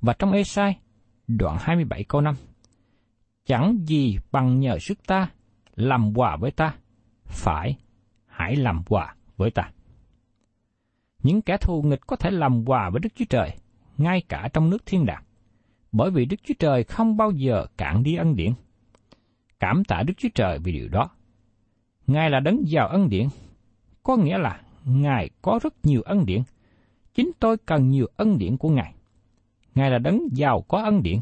Và 0.00 0.12
trong 0.18 0.32
Esai, 0.32 0.78
đoạn 1.38 1.56
27 1.60 2.04
câu 2.04 2.20
5, 2.20 2.34
Chẳng 3.44 3.78
gì 3.86 4.18
bằng 4.32 4.60
nhờ 4.60 4.78
sức 4.78 5.06
ta, 5.06 5.30
làm 5.74 6.14
hòa 6.14 6.36
với 6.36 6.50
ta, 6.50 6.74
phải, 7.24 7.78
hãy 8.26 8.56
làm 8.56 8.82
hòa 8.88 9.14
với 9.36 9.50
ta. 9.50 9.70
Những 11.22 11.42
kẻ 11.42 11.56
thù 11.56 11.82
nghịch 11.82 12.06
có 12.06 12.16
thể 12.16 12.30
làm 12.30 12.64
hòa 12.64 12.90
với 12.90 13.00
Đức 13.00 13.08
Chúa 13.14 13.24
Trời, 13.30 13.50
ngay 13.98 14.22
cả 14.28 14.48
trong 14.52 14.70
nước 14.70 14.86
thiên 14.86 15.06
đàng, 15.06 15.22
bởi 15.92 16.10
vì 16.10 16.24
Đức 16.24 16.36
Chúa 16.42 16.54
Trời 16.58 16.84
không 16.84 17.16
bao 17.16 17.30
giờ 17.30 17.66
cạn 17.76 18.02
đi 18.02 18.14
ân 18.14 18.36
điển. 18.36 18.52
Cảm 19.60 19.84
tạ 19.84 20.02
Đức 20.06 20.14
Chúa 20.16 20.28
Trời 20.34 20.58
vì 20.58 20.72
điều 20.72 20.88
đó. 20.88 21.10
Ngài 22.06 22.30
là 22.30 22.40
đấng 22.40 22.68
giàu 22.68 22.88
ân 22.88 23.08
điển, 23.08 23.26
có 24.02 24.16
nghĩa 24.16 24.38
là 24.38 24.60
Ngài 24.84 25.30
có 25.42 25.58
rất 25.62 25.74
nhiều 25.82 26.02
ân 26.02 26.26
điển. 26.26 26.42
Chính 27.14 27.30
tôi 27.40 27.56
cần 27.56 27.90
nhiều 27.90 28.06
ân 28.16 28.38
điển 28.38 28.56
của 28.56 28.68
Ngài. 28.68 28.94
Ngài 29.74 29.90
là 29.90 29.98
đấng 29.98 30.28
giàu 30.32 30.64
có 30.68 30.82
ân 30.82 31.02
điển. 31.02 31.18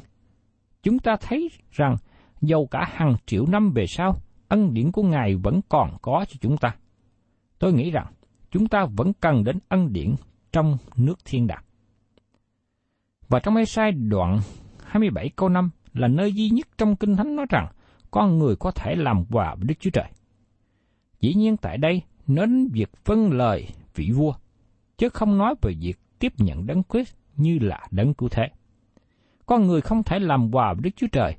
Chúng 0.83 0.99
ta 0.99 1.17
thấy 1.21 1.51
rằng 1.71 1.97
dầu 2.41 2.67
cả 2.67 2.89
hàng 2.93 3.17
triệu 3.27 3.47
năm 3.47 3.73
về 3.73 3.87
sau, 3.87 4.21
ân 4.49 4.75
điển 4.75 4.93
của 4.93 5.03
Ngài 5.03 5.35
vẫn 5.35 5.61
còn 5.69 5.97
có 6.03 6.25
cho 6.29 6.37
chúng 6.41 6.57
ta. 6.57 6.77
Tôi 7.59 7.73
nghĩ 7.73 7.91
rằng 7.91 8.07
chúng 8.51 8.69
ta 8.69 8.87
vẫn 8.97 9.13
cần 9.21 9.45
đến 9.45 9.59
ân 9.69 9.93
điển 9.93 10.15
trong 10.53 10.77
nước 10.97 11.25
thiên 11.25 11.47
đàng. 11.47 11.63
Và 13.29 13.41
trong 13.41 13.57
Ê-sai 13.57 13.93
đoạn 13.93 14.41
27 14.85 15.31
câu 15.37 15.49
5 15.49 15.71
là 15.95 16.09
nơi 16.09 16.33
duy 16.33 16.51
nhất 16.51 16.67
trong 16.79 16.97
Kinh 16.97 17.17
Thánh 17.17 17.37
nói 17.37 17.47
rằng 17.49 17.67
con 18.11 18.39
người 18.39 18.57
có 18.57 18.71
thể 18.71 18.95
làm 18.95 19.25
quà 19.31 19.55
với 19.55 19.65
Đức 19.65 19.75
Chúa 19.81 19.91
Trời. 19.91 20.11
Dĩ 21.21 21.35
nhiên 21.35 21.57
tại 21.57 21.79
đây 21.79 22.03
nói 22.27 22.47
đến 22.47 22.69
việc 22.73 22.91
phân 23.05 23.33
lời 23.33 23.69
vị 23.95 24.11
vua, 24.15 24.35
chứ 24.99 25.09
không 25.09 25.39
nói 25.39 25.55
về 25.63 25.75
việc 25.81 25.99
tiếp 26.19 26.33
nhận 26.39 26.67
đấng 26.67 26.83
Christ 26.93 27.15
như 27.39 27.59
là 27.59 27.81
đấng 27.91 28.15
cứu 28.15 28.29
thế. 28.29 28.49
Con 29.47 29.67
người 29.67 29.81
không 29.81 30.03
thể 30.03 30.19
làm 30.19 30.51
hòa 30.53 30.73
với 30.73 30.83
Đức 30.83 30.91
Chúa 30.97 31.07
Trời 31.13 31.37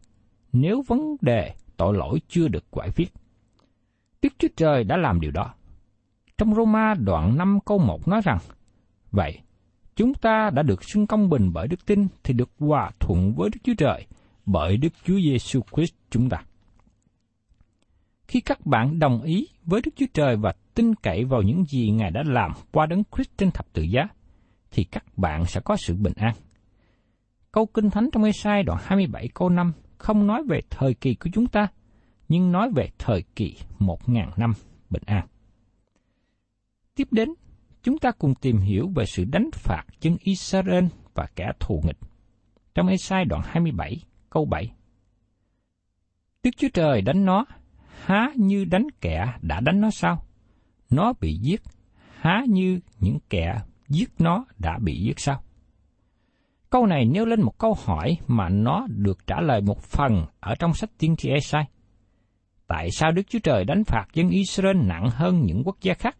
nếu 0.51 0.83
vấn 0.87 1.15
đề 1.21 1.55
tội 1.77 1.97
lỗi 1.97 2.21
chưa 2.27 2.47
được 2.47 2.63
giải 2.71 2.89
quyết. 2.95 3.13
Đức 4.21 4.33
Chúa 4.37 4.47
Trời 4.55 4.83
đã 4.83 4.97
làm 4.97 5.19
điều 5.19 5.31
đó. 5.31 5.53
Trong 6.37 6.55
Roma 6.55 6.93
đoạn 6.93 7.37
5 7.37 7.59
câu 7.65 7.77
1 7.77 8.07
nói 8.07 8.21
rằng, 8.23 8.37
Vậy, 9.11 9.39
chúng 9.95 10.13
ta 10.13 10.49
đã 10.53 10.63
được 10.63 10.83
xưng 10.83 11.07
công 11.07 11.29
bình 11.29 11.53
bởi 11.53 11.67
đức 11.67 11.85
tin 11.85 12.07
thì 12.23 12.33
được 12.33 12.49
hòa 12.59 12.91
thuận 12.99 13.33
với 13.33 13.49
Đức 13.49 13.59
Chúa 13.63 13.73
Trời 13.77 14.05
bởi 14.45 14.77
Đức 14.77 14.93
Chúa 15.05 15.19
Giêsu 15.19 15.61
Christ 15.75 15.93
chúng 16.09 16.29
ta. 16.29 16.43
Khi 18.27 18.41
các 18.41 18.65
bạn 18.65 18.99
đồng 18.99 19.21
ý 19.21 19.47
với 19.63 19.81
Đức 19.85 19.91
Chúa 19.95 20.05
Trời 20.13 20.35
và 20.35 20.53
tin 20.75 20.95
cậy 20.95 21.25
vào 21.25 21.41
những 21.41 21.65
gì 21.65 21.91
Ngài 21.91 22.11
đã 22.11 22.23
làm 22.25 22.51
qua 22.71 22.85
đấng 22.85 23.03
Christ 23.15 23.29
trên 23.37 23.51
thập 23.51 23.73
tự 23.73 23.81
giá, 23.81 24.07
thì 24.71 24.83
các 24.83 25.17
bạn 25.17 25.45
sẽ 25.45 25.61
có 25.65 25.75
sự 25.77 25.95
bình 25.95 26.13
an. 26.15 26.35
Câu 27.51 27.65
Kinh 27.65 27.89
Thánh 27.89 28.09
trong 28.11 28.23
Ê-sai 28.23 28.63
đoạn 28.63 28.79
27 28.83 29.27
câu 29.33 29.49
5 29.49 29.73
không 29.97 30.27
nói 30.27 30.43
về 30.49 30.61
thời 30.69 30.93
kỳ 30.93 31.15
của 31.15 31.29
chúng 31.33 31.47
ta, 31.47 31.67
nhưng 32.29 32.51
nói 32.51 32.69
về 32.75 32.89
thời 32.97 33.23
kỳ 33.35 33.57
một 33.79 34.09
ngàn 34.09 34.31
năm 34.37 34.53
bình 34.89 35.03
an. 35.05 35.27
Tiếp 36.95 37.07
đến, 37.11 37.29
chúng 37.83 37.97
ta 37.97 38.11
cùng 38.11 38.35
tìm 38.35 38.57
hiểu 38.57 38.91
về 38.95 39.05
sự 39.05 39.23
đánh 39.25 39.49
phạt 39.53 39.83
dân 40.01 40.17
Israel 40.19 40.85
và 41.13 41.27
kẻ 41.35 41.51
thù 41.59 41.81
nghịch. 41.85 41.97
Trong 42.75 42.87
Ê-sai 42.87 43.25
đoạn 43.25 43.41
27, 43.45 44.03
câu 44.29 44.45
7. 44.45 44.71
Đức 46.43 46.49
Chúa 46.57 46.67
Trời 46.73 47.01
đánh 47.01 47.25
nó, 47.25 47.45
há 48.03 48.27
như 48.35 48.65
đánh 48.65 48.87
kẻ 49.01 49.33
đã 49.41 49.59
đánh 49.59 49.81
nó 49.81 49.89
sao? 49.91 50.23
Nó 50.89 51.13
bị 51.21 51.37
giết, 51.41 51.61
há 52.19 52.43
như 52.47 52.79
những 52.99 53.17
kẻ 53.29 53.55
giết 53.89 54.09
nó 54.19 54.45
đã 54.59 54.79
bị 54.81 55.01
giết 55.01 55.19
sao? 55.19 55.41
Câu 56.69 56.85
này 56.85 57.05
nêu 57.05 57.25
lên 57.25 57.41
một 57.41 57.57
câu 57.57 57.75
hỏi 57.85 58.17
mà 58.27 58.49
nó 58.49 58.87
được 58.89 59.27
trả 59.27 59.41
lời 59.41 59.61
một 59.61 59.81
phần 59.81 60.25
ở 60.39 60.55
trong 60.55 60.73
sách 60.73 60.89
tiên 60.97 61.15
tri 61.15 61.29
Esai. 61.29 61.63
Tại 62.67 62.91
sao 62.91 63.11
Đức 63.11 63.21
Chúa 63.29 63.39
Trời 63.39 63.65
đánh 63.65 63.83
phạt 63.83 64.05
dân 64.13 64.29
Israel 64.29 64.77
nặng 64.77 65.09
hơn 65.09 65.41
những 65.45 65.61
quốc 65.65 65.77
gia 65.81 65.93
khác? 65.93 66.17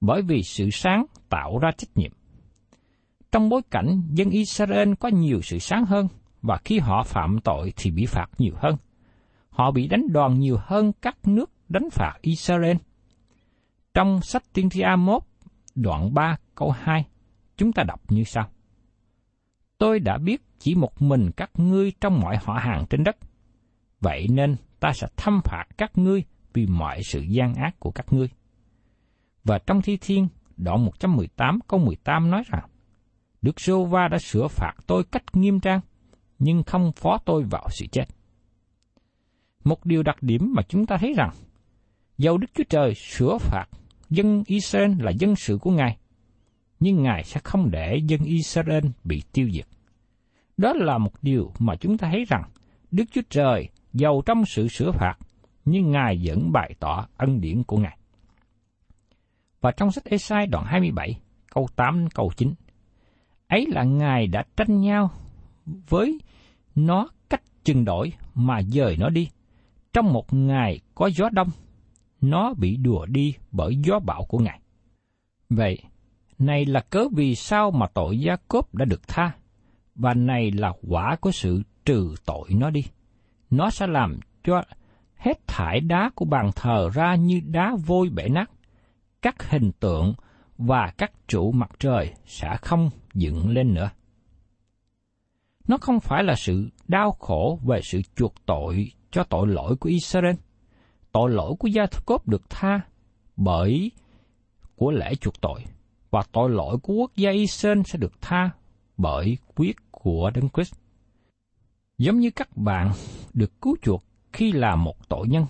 Bởi 0.00 0.22
vì 0.22 0.42
sự 0.42 0.70
sáng 0.72 1.04
tạo 1.28 1.58
ra 1.58 1.70
trách 1.76 1.90
nhiệm. 1.94 2.12
Trong 3.32 3.48
bối 3.48 3.62
cảnh 3.70 4.02
dân 4.10 4.30
Israel 4.30 4.92
có 5.00 5.08
nhiều 5.08 5.40
sự 5.42 5.58
sáng 5.58 5.84
hơn 5.84 6.08
và 6.42 6.58
khi 6.64 6.78
họ 6.78 7.02
phạm 7.02 7.38
tội 7.44 7.72
thì 7.76 7.90
bị 7.90 8.06
phạt 8.06 8.26
nhiều 8.38 8.54
hơn. 8.56 8.76
Họ 9.48 9.70
bị 9.70 9.88
đánh 9.88 10.12
đòn 10.12 10.38
nhiều 10.38 10.56
hơn 10.60 10.92
các 11.02 11.16
nước 11.24 11.50
đánh 11.68 11.88
phạt 11.90 12.12
Israel. 12.20 12.76
Trong 13.94 14.20
sách 14.22 14.42
tiên 14.52 14.70
tri 14.70 14.80
A1, 14.80 15.20
đoạn 15.82 16.14
3 16.14 16.36
câu 16.54 16.70
2, 16.70 17.06
chúng 17.56 17.72
ta 17.72 17.82
đọc 17.82 18.12
như 18.12 18.24
sau 18.24 18.50
tôi 19.80 20.00
đã 20.00 20.18
biết 20.18 20.42
chỉ 20.58 20.74
một 20.74 21.02
mình 21.02 21.30
các 21.36 21.50
ngươi 21.54 21.92
trong 22.00 22.20
mọi 22.20 22.36
họ 22.36 22.54
hàng 22.54 22.86
trên 22.90 23.04
đất. 23.04 23.16
Vậy 24.00 24.26
nên 24.30 24.56
ta 24.80 24.92
sẽ 24.92 25.06
thâm 25.16 25.40
phạt 25.44 25.64
các 25.78 25.98
ngươi 25.98 26.24
vì 26.52 26.66
mọi 26.66 27.02
sự 27.02 27.20
gian 27.20 27.54
ác 27.54 27.80
của 27.80 27.90
các 27.90 28.12
ngươi. 28.12 28.28
Và 29.44 29.58
trong 29.58 29.82
Thi 29.82 29.96
Thiên, 30.00 30.28
đoạn 30.56 30.84
118 30.84 31.58
câu 31.68 31.80
18 31.80 32.30
nói 32.30 32.42
rằng, 32.46 32.68
Đức 33.42 33.60
Sô 33.60 33.84
Va 33.84 34.08
đã 34.08 34.18
sửa 34.18 34.48
phạt 34.48 34.72
tôi 34.86 35.04
cách 35.04 35.24
nghiêm 35.32 35.60
trang, 35.60 35.80
nhưng 36.38 36.62
không 36.62 36.92
phó 36.92 37.18
tôi 37.24 37.42
vào 37.50 37.66
sự 37.70 37.86
chết. 37.92 38.04
Một 39.64 39.86
điều 39.86 40.02
đặc 40.02 40.22
điểm 40.22 40.52
mà 40.56 40.62
chúng 40.68 40.86
ta 40.86 40.96
thấy 40.96 41.14
rằng, 41.16 41.30
dầu 42.18 42.38
Đức 42.38 42.50
Chúa 42.54 42.64
Trời 42.68 42.94
sửa 42.94 43.38
phạt 43.38 43.66
dân 44.10 44.42
Israel 44.46 44.92
là 44.98 45.10
dân 45.10 45.36
sự 45.36 45.58
của 45.60 45.70
Ngài, 45.70 45.96
nhưng 46.80 47.02
Ngài 47.02 47.24
sẽ 47.24 47.40
không 47.44 47.70
để 47.70 47.98
dân 48.06 48.20
Israel 48.24 48.84
bị 49.04 49.22
tiêu 49.32 49.50
diệt. 49.52 49.66
Đó 50.56 50.72
là 50.76 50.98
một 50.98 51.12
điều 51.22 51.52
mà 51.58 51.76
chúng 51.76 51.98
ta 51.98 52.08
thấy 52.10 52.24
rằng 52.28 52.42
Đức 52.90 53.04
Chúa 53.12 53.22
Trời 53.30 53.68
giàu 53.92 54.22
trong 54.26 54.44
sự 54.46 54.68
sửa 54.68 54.92
phạt, 54.92 55.14
nhưng 55.64 55.90
Ngài 55.90 56.20
vẫn 56.24 56.52
bày 56.52 56.74
tỏ 56.80 57.06
ân 57.16 57.40
điển 57.40 57.62
của 57.62 57.76
Ngài. 57.76 57.96
Và 59.60 59.70
trong 59.70 59.92
sách 59.92 60.04
Esai 60.04 60.46
đoạn 60.46 60.64
27, 60.64 61.20
câu 61.50 61.68
8 61.76 62.08
câu 62.14 62.32
9, 62.36 62.54
ấy 63.48 63.66
là 63.68 63.84
Ngài 63.84 64.26
đã 64.26 64.44
tranh 64.56 64.80
nhau 64.80 65.10
với 65.88 66.20
nó 66.74 67.08
cách 67.28 67.42
chừng 67.64 67.84
đổi 67.84 68.12
mà 68.34 68.62
dời 68.62 68.96
nó 68.96 69.08
đi. 69.08 69.28
Trong 69.92 70.12
một 70.12 70.34
ngày 70.34 70.80
có 70.94 71.10
gió 71.16 71.28
đông, 71.32 71.48
nó 72.20 72.54
bị 72.54 72.76
đùa 72.76 73.06
đi 73.06 73.34
bởi 73.50 73.76
gió 73.76 73.98
bão 73.98 74.24
của 74.28 74.38
Ngài. 74.38 74.60
Vậy, 75.48 75.78
này 76.38 76.64
là 76.64 76.80
cớ 76.80 77.08
vì 77.12 77.34
sao 77.34 77.70
mà 77.70 77.86
tội 77.94 78.18
gia 78.20 78.36
cốp 78.48 78.74
đã 78.74 78.84
được 78.84 79.08
tha, 79.08 79.32
và 79.94 80.14
này 80.14 80.50
là 80.50 80.72
quả 80.88 81.16
của 81.20 81.30
sự 81.30 81.62
trừ 81.84 82.14
tội 82.24 82.48
nó 82.50 82.70
đi. 82.70 82.84
Nó 83.50 83.70
sẽ 83.70 83.86
làm 83.86 84.20
cho 84.44 84.62
hết 85.16 85.46
thải 85.46 85.80
đá 85.80 86.10
của 86.14 86.24
bàn 86.24 86.50
thờ 86.56 86.90
ra 86.94 87.14
như 87.14 87.40
đá 87.44 87.76
vôi 87.86 88.08
bể 88.08 88.28
nát. 88.28 88.50
Các 89.22 89.50
hình 89.50 89.72
tượng 89.80 90.14
và 90.58 90.92
các 90.98 91.12
trụ 91.28 91.52
mặt 91.52 91.70
trời 91.78 92.14
sẽ 92.26 92.56
không 92.62 92.90
dựng 93.14 93.50
lên 93.50 93.74
nữa. 93.74 93.90
Nó 95.68 95.76
không 95.80 96.00
phải 96.00 96.24
là 96.24 96.34
sự 96.34 96.68
đau 96.88 97.12
khổ 97.12 97.58
về 97.66 97.80
sự 97.82 98.00
chuộc 98.16 98.34
tội 98.46 98.92
cho 99.10 99.24
tội 99.24 99.46
lỗi 99.46 99.76
của 99.76 99.88
Israel. 99.88 100.34
Tội 101.12 101.30
lỗi 101.30 101.54
của 101.58 101.68
gia 101.68 101.86
cốp 102.06 102.28
được 102.28 102.50
tha 102.50 102.80
bởi 103.36 103.90
của 104.76 104.90
lễ 104.90 105.14
chuộc 105.14 105.40
tội, 105.40 105.64
và 106.10 106.22
tội 106.32 106.50
lỗi 106.50 106.78
của 106.82 106.94
quốc 106.94 107.16
gia 107.16 107.30
Israel 107.30 107.80
sẽ 107.86 107.98
được 107.98 108.12
tha 108.20 108.50
bởi 108.96 109.38
quyết 109.54 109.76
của 109.90 110.30
Đấng 110.34 110.48
Christ. 110.48 110.74
Giống 111.98 112.18
như 112.18 112.30
các 112.30 112.56
bạn 112.56 112.92
được 113.32 113.60
cứu 113.60 113.76
chuộc 113.82 114.04
khi 114.32 114.52
là 114.52 114.76
một 114.76 115.08
tội 115.08 115.28
nhân, 115.28 115.46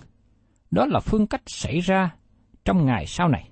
đó 0.71 0.85
là 0.85 0.99
phương 0.99 1.27
cách 1.27 1.41
xảy 1.47 1.79
ra 1.79 2.15
trong 2.65 2.85
ngày 2.85 3.05
sau 3.07 3.27
này. 3.27 3.49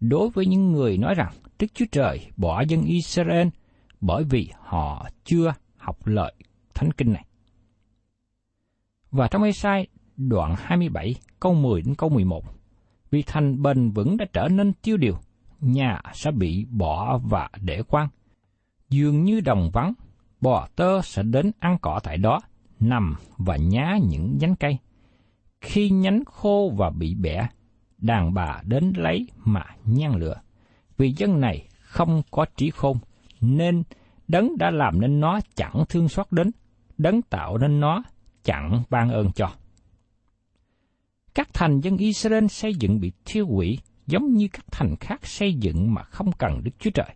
Đối 0.00 0.28
với 0.28 0.46
những 0.46 0.72
người 0.72 0.98
nói 0.98 1.14
rằng 1.14 1.32
Đức 1.58 1.66
Chúa 1.74 1.84
Trời 1.92 2.30
bỏ 2.36 2.62
dân 2.68 2.84
Israel 2.84 3.48
bởi 4.00 4.24
vì 4.24 4.50
họ 4.60 5.08
chưa 5.24 5.54
học 5.76 6.06
lợi 6.06 6.34
Thánh 6.74 6.90
Kinh 6.96 7.12
này. 7.12 7.26
Và 9.10 9.28
trong 9.28 9.42
Ê-sai 9.42 9.86
đoạn 10.16 10.54
27 10.58 11.14
câu 11.40 11.54
10 11.54 11.82
đến 11.82 11.94
câu 11.94 12.08
11, 12.08 12.44
vì 13.10 13.22
thành 13.22 13.62
bền 13.62 13.90
vững 13.90 14.16
đã 14.16 14.24
trở 14.32 14.48
nên 14.48 14.72
tiêu 14.72 14.96
điều, 14.96 15.18
nhà 15.60 16.00
sẽ 16.14 16.30
bị 16.30 16.66
bỏ 16.70 17.18
và 17.18 17.50
để 17.60 17.82
quan. 17.88 18.08
Dường 18.88 19.24
như 19.24 19.40
đồng 19.40 19.70
vắng, 19.72 19.92
bò 20.40 20.68
tơ 20.76 21.02
sẽ 21.02 21.22
đến 21.22 21.50
ăn 21.58 21.78
cỏ 21.82 22.00
tại 22.02 22.16
đó, 22.16 22.40
nằm 22.80 23.14
và 23.36 23.56
nhá 23.56 23.98
những 24.08 24.38
nhánh 24.40 24.56
cây. 24.56 24.78
Khi 25.60 25.90
nhánh 25.90 26.24
khô 26.24 26.72
và 26.76 26.90
bị 26.90 27.14
bẻ, 27.14 27.48
đàn 27.98 28.34
bà 28.34 28.60
đến 28.64 28.92
lấy 28.96 29.26
mà 29.44 29.64
nhăn 29.84 30.12
lửa. 30.14 30.40
Vì 30.96 31.12
dân 31.12 31.40
này 31.40 31.68
không 31.80 32.22
có 32.30 32.46
trí 32.56 32.70
khôn, 32.70 32.98
nên 33.40 33.82
đấng 34.28 34.58
đã 34.58 34.70
làm 34.70 35.00
nên 35.00 35.20
nó 35.20 35.40
chẳng 35.54 35.84
thương 35.88 36.08
xót 36.08 36.26
đến, 36.30 36.50
đấng 36.98 37.22
tạo 37.22 37.58
nên 37.58 37.80
nó 37.80 38.02
chẳng 38.44 38.82
ban 38.90 39.10
ơn 39.10 39.32
cho. 39.32 39.50
Các 41.36 41.48
thành 41.54 41.80
dân 41.80 41.96
Israel 41.96 42.46
xây 42.46 42.74
dựng 42.74 43.00
bị 43.00 43.12
thiêu 43.24 43.46
hủy 43.46 43.78
giống 44.06 44.32
như 44.32 44.48
các 44.52 44.64
thành 44.72 44.96
khác 45.00 45.26
xây 45.26 45.54
dựng 45.54 45.94
mà 45.94 46.02
không 46.02 46.32
cần 46.32 46.60
Đức 46.64 46.70
Chúa 46.78 46.90
Trời. 46.90 47.14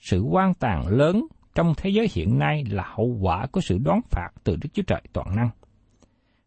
Sự 0.00 0.22
quan 0.22 0.54
tàn 0.54 0.86
lớn 0.86 1.26
trong 1.54 1.74
thế 1.76 1.90
giới 1.90 2.08
hiện 2.12 2.38
nay 2.38 2.64
là 2.70 2.84
hậu 2.86 3.18
quả 3.20 3.46
của 3.46 3.60
sự 3.60 3.78
đoán 3.78 4.00
phạt 4.10 4.28
từ 4.44 4.56
Đức 4.56 4.68
Chúa 4.72 4.82
Trời 4.82 5.02
toàn 5.12 5.36
năng. 5.36 5.50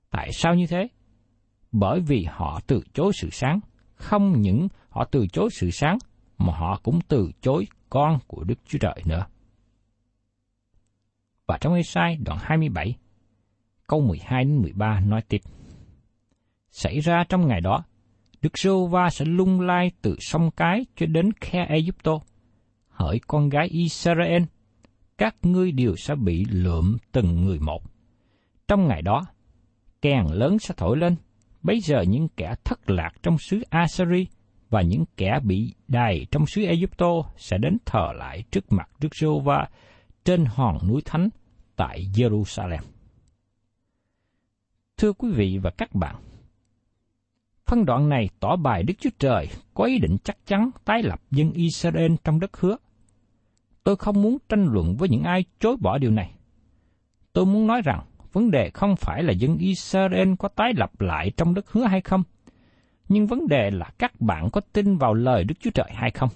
Tại 0.09 0.31
sao 0.33 0.55
như 0.55 0.67
thế? 0.67 0.87
Bởi 1.71 1.99
vì 1.99 2.25
họ 2.29 2.59
từ 2.67 2.81
chối 2.93 3.11
sự 3.15 3.29
sáng, 3.31 3.59
không 3.95 4.41
những 4.41 4.67
họ 4.89 5.05
từ 5.05 5.27
chối 5.27 5.49
sự 5.51 5.71
sáng, 5.71 5.97
mà 6.37 6.53
họ 6.53 6.79
cũng 6.83 6.99
từ 7.07 7.31
chối 7.41 7.67
con 7.89 8.19
của 8.27 8.43
Đức 8.43 8.59
Chúa 8.65 8.79
Trời 8.79 9.03
nữa. 9.05 9.25
Và 11.47 11.57
trong 11.61 11.73
Ê-sai 11.73 12.17
đoạn 12.25 12.39
27, 12.41 12.95
câu 13.87 14.01
12 14.01 14.43
đến 14.43 14.61
13 14.61 14.99
nói 14.99 15.21
tiếp. 15.29 15.41
Xảy 16.71 16.99
ra 16.99 17.23
trong 17.29 17.47
ngày 17.47 17.61
đó, 17.61 17.83
Đức 18.41 18.57
Rô 18.57 18.87
Va 18.87 19.09
sẽ 19.09 19.25
lung 19.25 19.61
lai 19.61 19.91
từ 20.01 20.15
sông 20.19 20.51
cái 20.51 20.85
cho 20.95 21.05
đến 21.05 21.31
khe 21.41 21.65
Egypto. 21.69 22.19
Hỡi 22.89 23.19
con 23.27 23.49
gái 23.49 23.67
Israel, 23.67 24.43
các 25.17 25.35
ngươi 25.43 25.71
đều 25.71 25.95
sẽ 25.95 26.15
bị 26.15 26.45
lượm 26.45 26.97
từng 27.11 27.45
người 27.45 27.59
một. 27.59 27.83
Trong 28.67 28.87
ngày 28.87 29.01
đó, 29.01 29.25
kèn 30.01 30.25
lớn 30.31 30.59
sẽ 30.59 30.73
thổi 30.77 30.97
lên, 30.97 31.15
bấy 31.61 31.79
giờ 31.79 32.01
những 32.01 32.27
kẻ 32.37 32.55
thất 32.63 32.89
lạc 32.89 33.11
trong 33.23 33.37
xứ 33.37 33.61
Assyri 33.69 34.27
và 34.69 34.81
những 34.81 35.03
kẻ 35.17 35.39
bị 35.43 35.73
đày 35.87 36.25
trong 36.31 36.45
xứ 36.45 36.63
Egypto 36.63 37.11
sẽ 37.37 37.57
đến 37.57 37.77
thờ 37.85 38.07
lại 38.15 38.43
trước 38.51 38.71
mặt 38.71 38.89
Đức 38.99 39.15
giê 39.15 39.27
va 39.43 39.69
trên 40.25 40.45
hòn 40.45 40.77
núi 40.87 41.01
thánh 41.05 41.29
tại 41.75 42.07
Jerusalem. 42.15 42.81
Thưa 44.97 45.13
quý 45.13 45.31
vị 45.31 45.57
và 45.57 45.71
các 45.77 45.95
bạn, 45.95 46.15
phân 47.69 47.85
đoạn 47.85 48.09
này 48.09 48.29
tỏ 48.39 48.55
bài 48.55 48.83
Đức 48.83 48.93
Chúa 48.99 49.09
Trời 49.19 49.47
có 49.73 49.83
ý 49.83 49.99
định 49.99 50.17
chắc 50.23 50.37
chắn 50.45 50.69
tái 50.85 51.03
lập 51.03 51.21
dân 51.31 51.51
Israel 51.51 52.13
trong 52.23 52.39
đất 52.39 52.57
hứa. 52.57 52.77
Tôi 53.83 53.95
không 53.95 54.21
muốn 54.21 54.37
tranh 54.49 54.65
luận 54.71 54.95
với 54.97 55.09
những 55.09 55.23
ai 55.23 55.45
chối 55.59 55.75
bỏ 55.81 55.97
điều 55.97 56.11
này. 56.11 56.31
Tôi 57.33 57.45
muốn 57.45 57.67
nói 57.67 57.81
rằng 57.81 58.05
vấn 58.33 58.51
đề 58.51 58.69
không 58.69 58.95
phải 58.95 59.23
là 59.23 59.33
dân 59.33 59.57
Israel 59.57 60.33
có 60.39 60.47
tái 60.47 60.73
lập 60.75 61.01
lại 61.01 61.31
trong 61.37 61.53
đất 61.53 61.71
hứa 61.71 61.85
hay 61.85 62.01
không, 62.01 62.23
nhưng 63.09 63.27
vấn 63.27 63.47
đề 63.47 63.71
là 63.71 63.89
các 63.97 64.21
bạn 64.21 64.49
có 64.49 64.61
tin 64.73 64.97
vào 64.97 65.13
lời 65.13 65.43
Đức 65.43 65.55
Chúa 65.59 65.71
Trời 65.73 65.91
hay 65.93 66.11
không. 66.11 66.29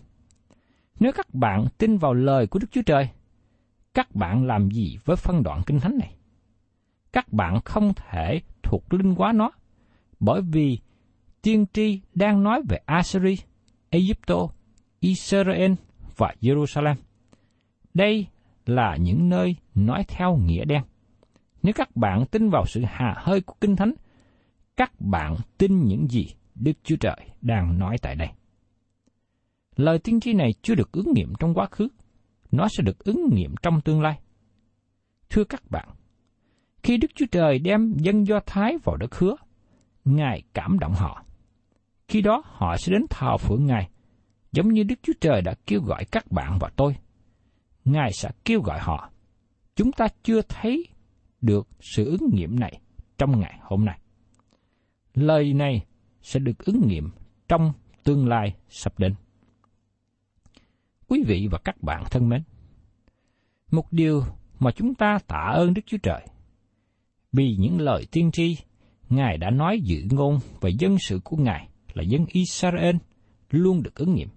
Nếu 0.99 1.11
các 1.11 1.33
bạn 1.33 1.65
tin 1.77 1.97
vào 1.97 2.13
lời 2.13 2.47
của 2.47 2.59
Đức 2.59 2.71
Chúa 2.71 2.81
Trời, 2.85 3.09
các 3.93 4.15
bạn 4.15 4.45
làm 4.47 4.71
gì 4.71 4.97
với 5.05 5.15
phân 5.15 5.43
đoạn 5.43 5.61
kinh 5.65 5.79
thánh 5.79 5.97
này? 5.97 6.15
Các 7.13 7.33
bạn 7.33 7.59
không 7.65 7.93
thể 7.93 8.41
thuộc 8.63 8.93
linh 8.93 9.15
quá 9.15 9.31
nó, 9.31 9.51
bởi 10.19 10.41
vì 10.41 10.79
tiên 11.43 11.65
tri 11.73 12.01
đang 12.15 12.43
nói 12.43 12.61
về 12.69 12.77
Assyria, 12.85 13.35
Egypto, 13.89 14.35
Israel 14.99 15.71
và 16.17 16.35
Jerusalem. 16.41 16.95
Đây 17.93 18.27
là 18.65 18.97
những 18.99 19.29
nơi 19.29 19.55
nói 19.75 20.03
theo 20.07 20.35
nghĩa 20.35 20.65
đen. 20.65 20.83
Nếu 21.63 21.73
các 21.73 21.95
bạn 21.95 22.25
tin 22.25 22.49
vào 22.49 22.65
sự 22.65 22.81
hà 22.87 23.15
hơi 23.17 23.41
của 23.41 23.55
Kinh 23.61 23.75
Thánh, 23.75 23.93
các 24.77 24.91
bạn 24.99 25.35
tin 25.57 25.85
những 25.85 26.07
gì 26.07 26.27
Đức 26.55 26.71
Chúa 26.83 26.95
Trời 26.95 27.17
đang 27.41 27.79
nói 27.79 27.97
tại 28.01 28.15
đây. 28.15 28.29
Lời 29.75 29.99
tiên 29.99 30.19
tri 30.19 30.33
này 30.33 30.53
chưa 30.61 30.75
được 30.75 30.91
ứng 30.91 31.13
nghiệm 31.13 31.33
trong 31.39 31.53
quá 31.53 31.67
khứ, 31.71 31.87
nó 32.51 32.67
sẽ 32.67 32.83
được 32.83 32.99
ứng 32.99 33.29
nghiệm 33.33 33.55
trong 33.61 33.81
tương 33.81 34.01
lai. 34.01 34.19
Thưa 35.29 35.43
các 35.43 35.71
bạn, 35.71 35.89
khi 36.83 36.97
Đức 36.97 37.11
Chúa 37.15 37.25
Trời 37.31 37.59
đem 37.59 37.93
dân 37.97 38.27
Do 38.27 38.39
Thái 38.45 38.77
vào 38.83 38.97
đất 38.97 39.15
hứa, 39.15 39.35
Ngài 40.05 40.43
cảm 40.53 40.79
động 40.79 40.93
họ. 40.93 41.23
Khi 42.07 42.21
đó 42.21 42.43
họ 42.45 42.77
sẽ 42.77 42.91
đến 42.91 43.05
thờ 43.09 43.37
phượng 43.37 43.65
Ngài, 43.65 43.89
giống 44.51 44.73
như 44.73 44.83
Đức 44.83 44.95
Chúa 45.03 45.13
Trời 45.21 45.41
đã 45.41 45.53
kêu 45.65 45.81
gọi 45.81 46.05
các 46.05 46.31
bạn 46.31 46.57
và 46.59 46.69
tôi. 46.75 46.95
Ngài 47.85 48.13
sẽ 48.13 48.29
kêu 48.45 48.61
gọi 48.61 48.79
họ. 48.79 49.09
Chúng 49.75 49.91
ta 49.91 50.07
chưa 50.23 50.41
thấy 50.41 50.87
được 51.41 51.67
sự 51.79 52.05
ứng 52.05 52.29
nghiệm 52.33 52.59
này 52.59 52.79
trong 53.17 53.39
ngày 53.39 53.59
hôm 53.61 53.85
nay. 53.85 53.99
Lời 55.13 55.53
này 55.53 55.85
sẽ 56.21 56.39
được 56.39 56.65
ứng 56.65 56.87
nghiệm 56.87 57.09
trong 57.47 57.73
tương 58.03 58.27
lai 58.27 58.55
sắp 58.69 58.99
đến. 58.99 59.13
Quý 61.07 61.23
vị 61.27 61.47
và 61.51 61.59
các 61.63 61.83
bạn 61.83 62.03
thân 62.11 62.29
mến, 62.29 62.43
một 63.71 63.93
điều 63.93 64.23
mà 64.59 64.71
chúng 64.71 64.95
ta 64.95 65.17
tạ 65.27 65.51
ơn 65.53 65.73
Đức 65.73 65.81
Chúa 65.85 65.97
Trời 66.03 66.25
vì 67.31 67.55
những 67.59 67.79
lời 67.79 68.05
tiên 68.11 68.31
tri 68.31 68.57
Ngài 69.09 69.37
đã 69.37 69.49
nói 69.49 69.79
dự 69.83 70.03
ngôn 70.11 70.39
về 70.61 70.69
dân 70.79 70.97
sự 70.99 71.19
của 71.23 71.37
Ngài 71.37 71.69
là 71.93 72.03
dân 72.03 72.25
Israel 72.29 72.95
luôn 73.49 73.83
được 73.83 73.95
ứng 73.95 74.15
nghiệm. 74.15 74.29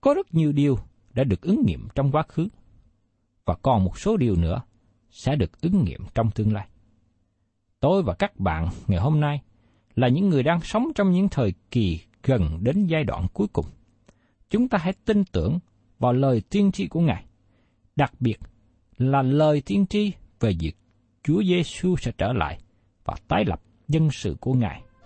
Có 0.00 0.14
rất 0.14 0.34
nhiều 0.34 0.52
điều 0.52 0.78
đã 1.14 1.24
được 1.24 1.40
ứng 1.40 1.62
nghiệm 1.66 1.88
trong 1.94 2.12
quá 2.12 2.22
khứ, 2.22 2.48
và 3.44 3.54
còn 3.62 3.84
một 3.84 3.98
số 3.98 4.16
điều 4.16 4.36
nữa 4.36 4.62
sẽ 5.10 5.36
được 5.36 5.60
ứng 5.60 5.84
nghiệm 5.84 6.00
trong 6.14 6.30
tương 6.30 6.52
lai. 6.52 6.68
Tôi 7.80 8.02
và 8.02 8.14
các 8.14 8.40
bạn 8.40 8.68
ngày 8.86 9.00
hôm 9.00 9.20
nay 9.20 9.42
là 9.94 10.08
những 10.08 10.28
người 10.28 10.42
đang 10.42 10.60
sống 10.60 10.88
trong 10.94 11.12
những 11.12 11.28
thời 11.28 11.54
kỳ 11.70 12.00
gần 12.22 12.58
đến 12.62 12.86
giai 12.86 13.04
đoạn 13.04 13.26
cuối 13.32 13.46
cùng. 13.52 13.66
Chúng 14.50 14.68
ta 14.68 14.78
hãy 14.78 14.92
tin 15.04 15.24
tưởng 15.24 15.58
vào 15.98 16.12
lời 16.12 16.42
tiên 16.50 16.72
tri 16.72 16.86
của 16.86 17.00
Ngài, 17.00 17.24
đặc 17.96 18.12
biệt 18.20 18.36
là 18.98 19.22
lời 19.22 19.62
tiên 19.66 19.86
tri 19.86 20.12
về 20.40 20.52
việc 20.60 20.76
Chúa 21.22 21.42
Giêsu 21.42 21.96
sẽ 21.96 22.12
trở 22.18 22.32
lại 22.32 22.58
và 23.04 23.14
tái 23.28 23.44
lập 23.44 23.62
dân 23.88 24.10
sự 24.12 24.36
của 24.40 24.54
Ngài 24.54 24.82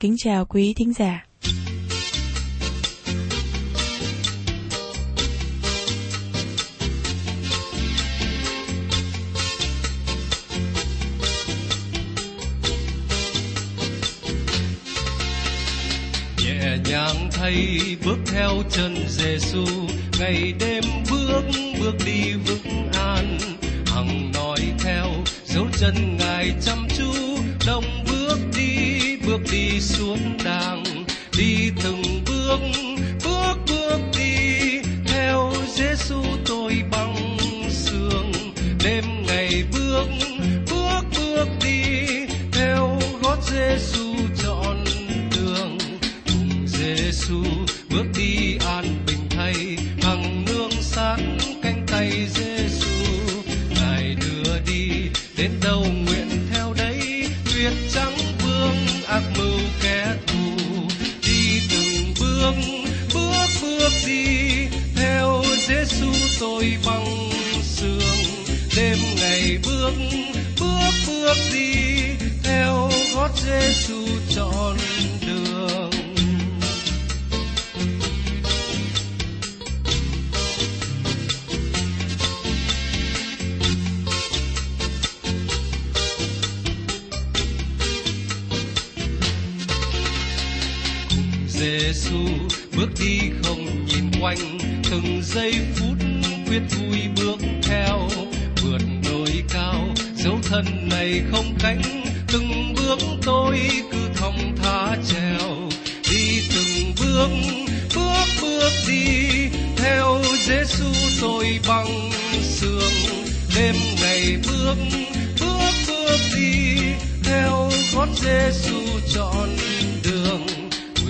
Kính 0.00 0.16
chào 0.18 0.44
quý 0.44 0.74
thính 0.74 0.92
giả. 0.92 1.26
nhẹ 16.44 16.78
nhàng 16.90 17.28
thay 17.32 17.78
bước 18.04 18.18
theo 18.26 18.50
chân 18.70 18.96
Giêsu 19.08 19.64
ngày 20.20 20.54
đêm 20.60 20.84
bước 21.10 21.42
bước 21.80 21.94
đi 22.06 22.32
vững 22.32 22.92
an 22.92 23.38
hằng 23.86 24.32
nói 24.34 24.58
theo, 24.78 25.06
dấu 25.44 25.66
chân 25.72 26.16
ngài 26.18 26.54
chăm 26.62 26.88
chú 26.96 27.12
đồng 27.66 28.07
bước 29.28 29.40
đi 29.52 29.80
xuống 29.80 30.38
đàng 30.44 30.84
đi 31.38 31.70
từng 31.84 32.02
bước 32.26 32.60
bước 33.24 33.54
bước 33.68 33.98
đi. 34.18 34.80
Theo 35.06 35.52
Giêsu 35.74 36.22
tôi 36.46 36.72
bằng 36.90 37.17
Giêsu 91.58 92.18
bước 92.76 92.88
đi 93.00 93.18
không 93.42 93.86
nhìn 93.86 94.10
quanh, 94.20 94.58
từng 94.90 95.22
giây 95.22 95.52
phút 95.74 95.98
quyết 96.48 96.60
vui 96.78 96.98
bước 97.16 97.46
theo. 97.62 98.08
Vượt 98.62 98.80
đồi 99.04 99.44
cao, 99.48 99.88
dấu 100.16 100.38
thân 100.42 100.88
này 100.90 101.22
không 101.32 101.54
cánh. 101.58 101.82
Từng 102.32 102.74
bước 102.76 102.98
tôi 103.22 103.58
cứ 103.92 103.98
thong 104.16 104.56
thả 104.62 104.96
trèo. 105.08 105.68
Đi 106.10 106.40
từng 106.54 106.94
bước 107.00 107.28
bước 107.94 108.26
bước 108.42 108.70
đi. 108.88 109.28
Theo 109.76 110.22
Giêsu 110.46 110.84
tôi 111.20 111.60
bằng 111.68 112.10
sương 112.42 113.24
đêm 113.56 113.74
ngày 114.02 114.36
bước 114.46 114.76
bước 115.40 115.72
bước 115.88 116.18
đi. 116.36 116.76
Theo 117.24 117.70
gót 117.94 118.08
Giêsu 118.22 118.78
trọn 119.14 119.48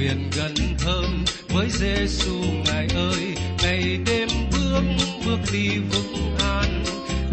liền 0.09 0.31
gần 0.37 0.55
hơn 0.79 1.25
với 1.49 1.68
Giêsu 1.71 2.35
ngài 2.64 2.88
ơi. 2.94 3.35
Ngày 3.62 3.99
đêm 4.07 4.29
bước 4.53 4.83
bước 5.27 5.38
đi 5.53 5.68
vững 5.68 6.37
an, 6.38 6.85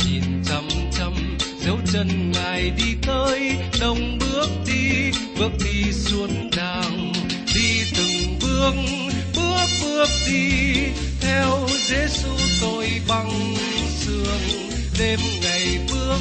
nhìn 0.05 0.23
chăm 0.45 0.67
chăm 0.91 1.37
dấu 1.65 1.77
chân 1.93 2.31
ngài 2.31 2.69
đi 2.77 2.95
tới. 3.01 3.51
Đồng 3.81 4.17
bước 4.19 4.49
đi 4.67 5.11
bước 5.39 5.51
đi 5.65 5.91
xuống 5.91 6.49
đàng, 6.57 7.13
đi 7.55 7.81
từng 7.97 8.39
bước 8.41 8.73
bước 9.35 9.67
bước 9.83 10.09
đi. 10.27 10.73
Theo 11.21 11.67
Giêsu 11.87 12.29
tôi 12.61 12.87
bằng 13.07 13.55
sương 13.99 14.41
đêm 14.99 15.19
ngày 15.41 15.79
bước 15.91 16.19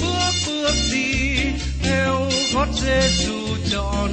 bước 0.00 0.32
bước 0.46 0.74
đi. 0.92 1.36
Theo 1.82 2.30
gót 2.54 2.66
Giêsu 2.74 3.38
tròn 3.70 4.10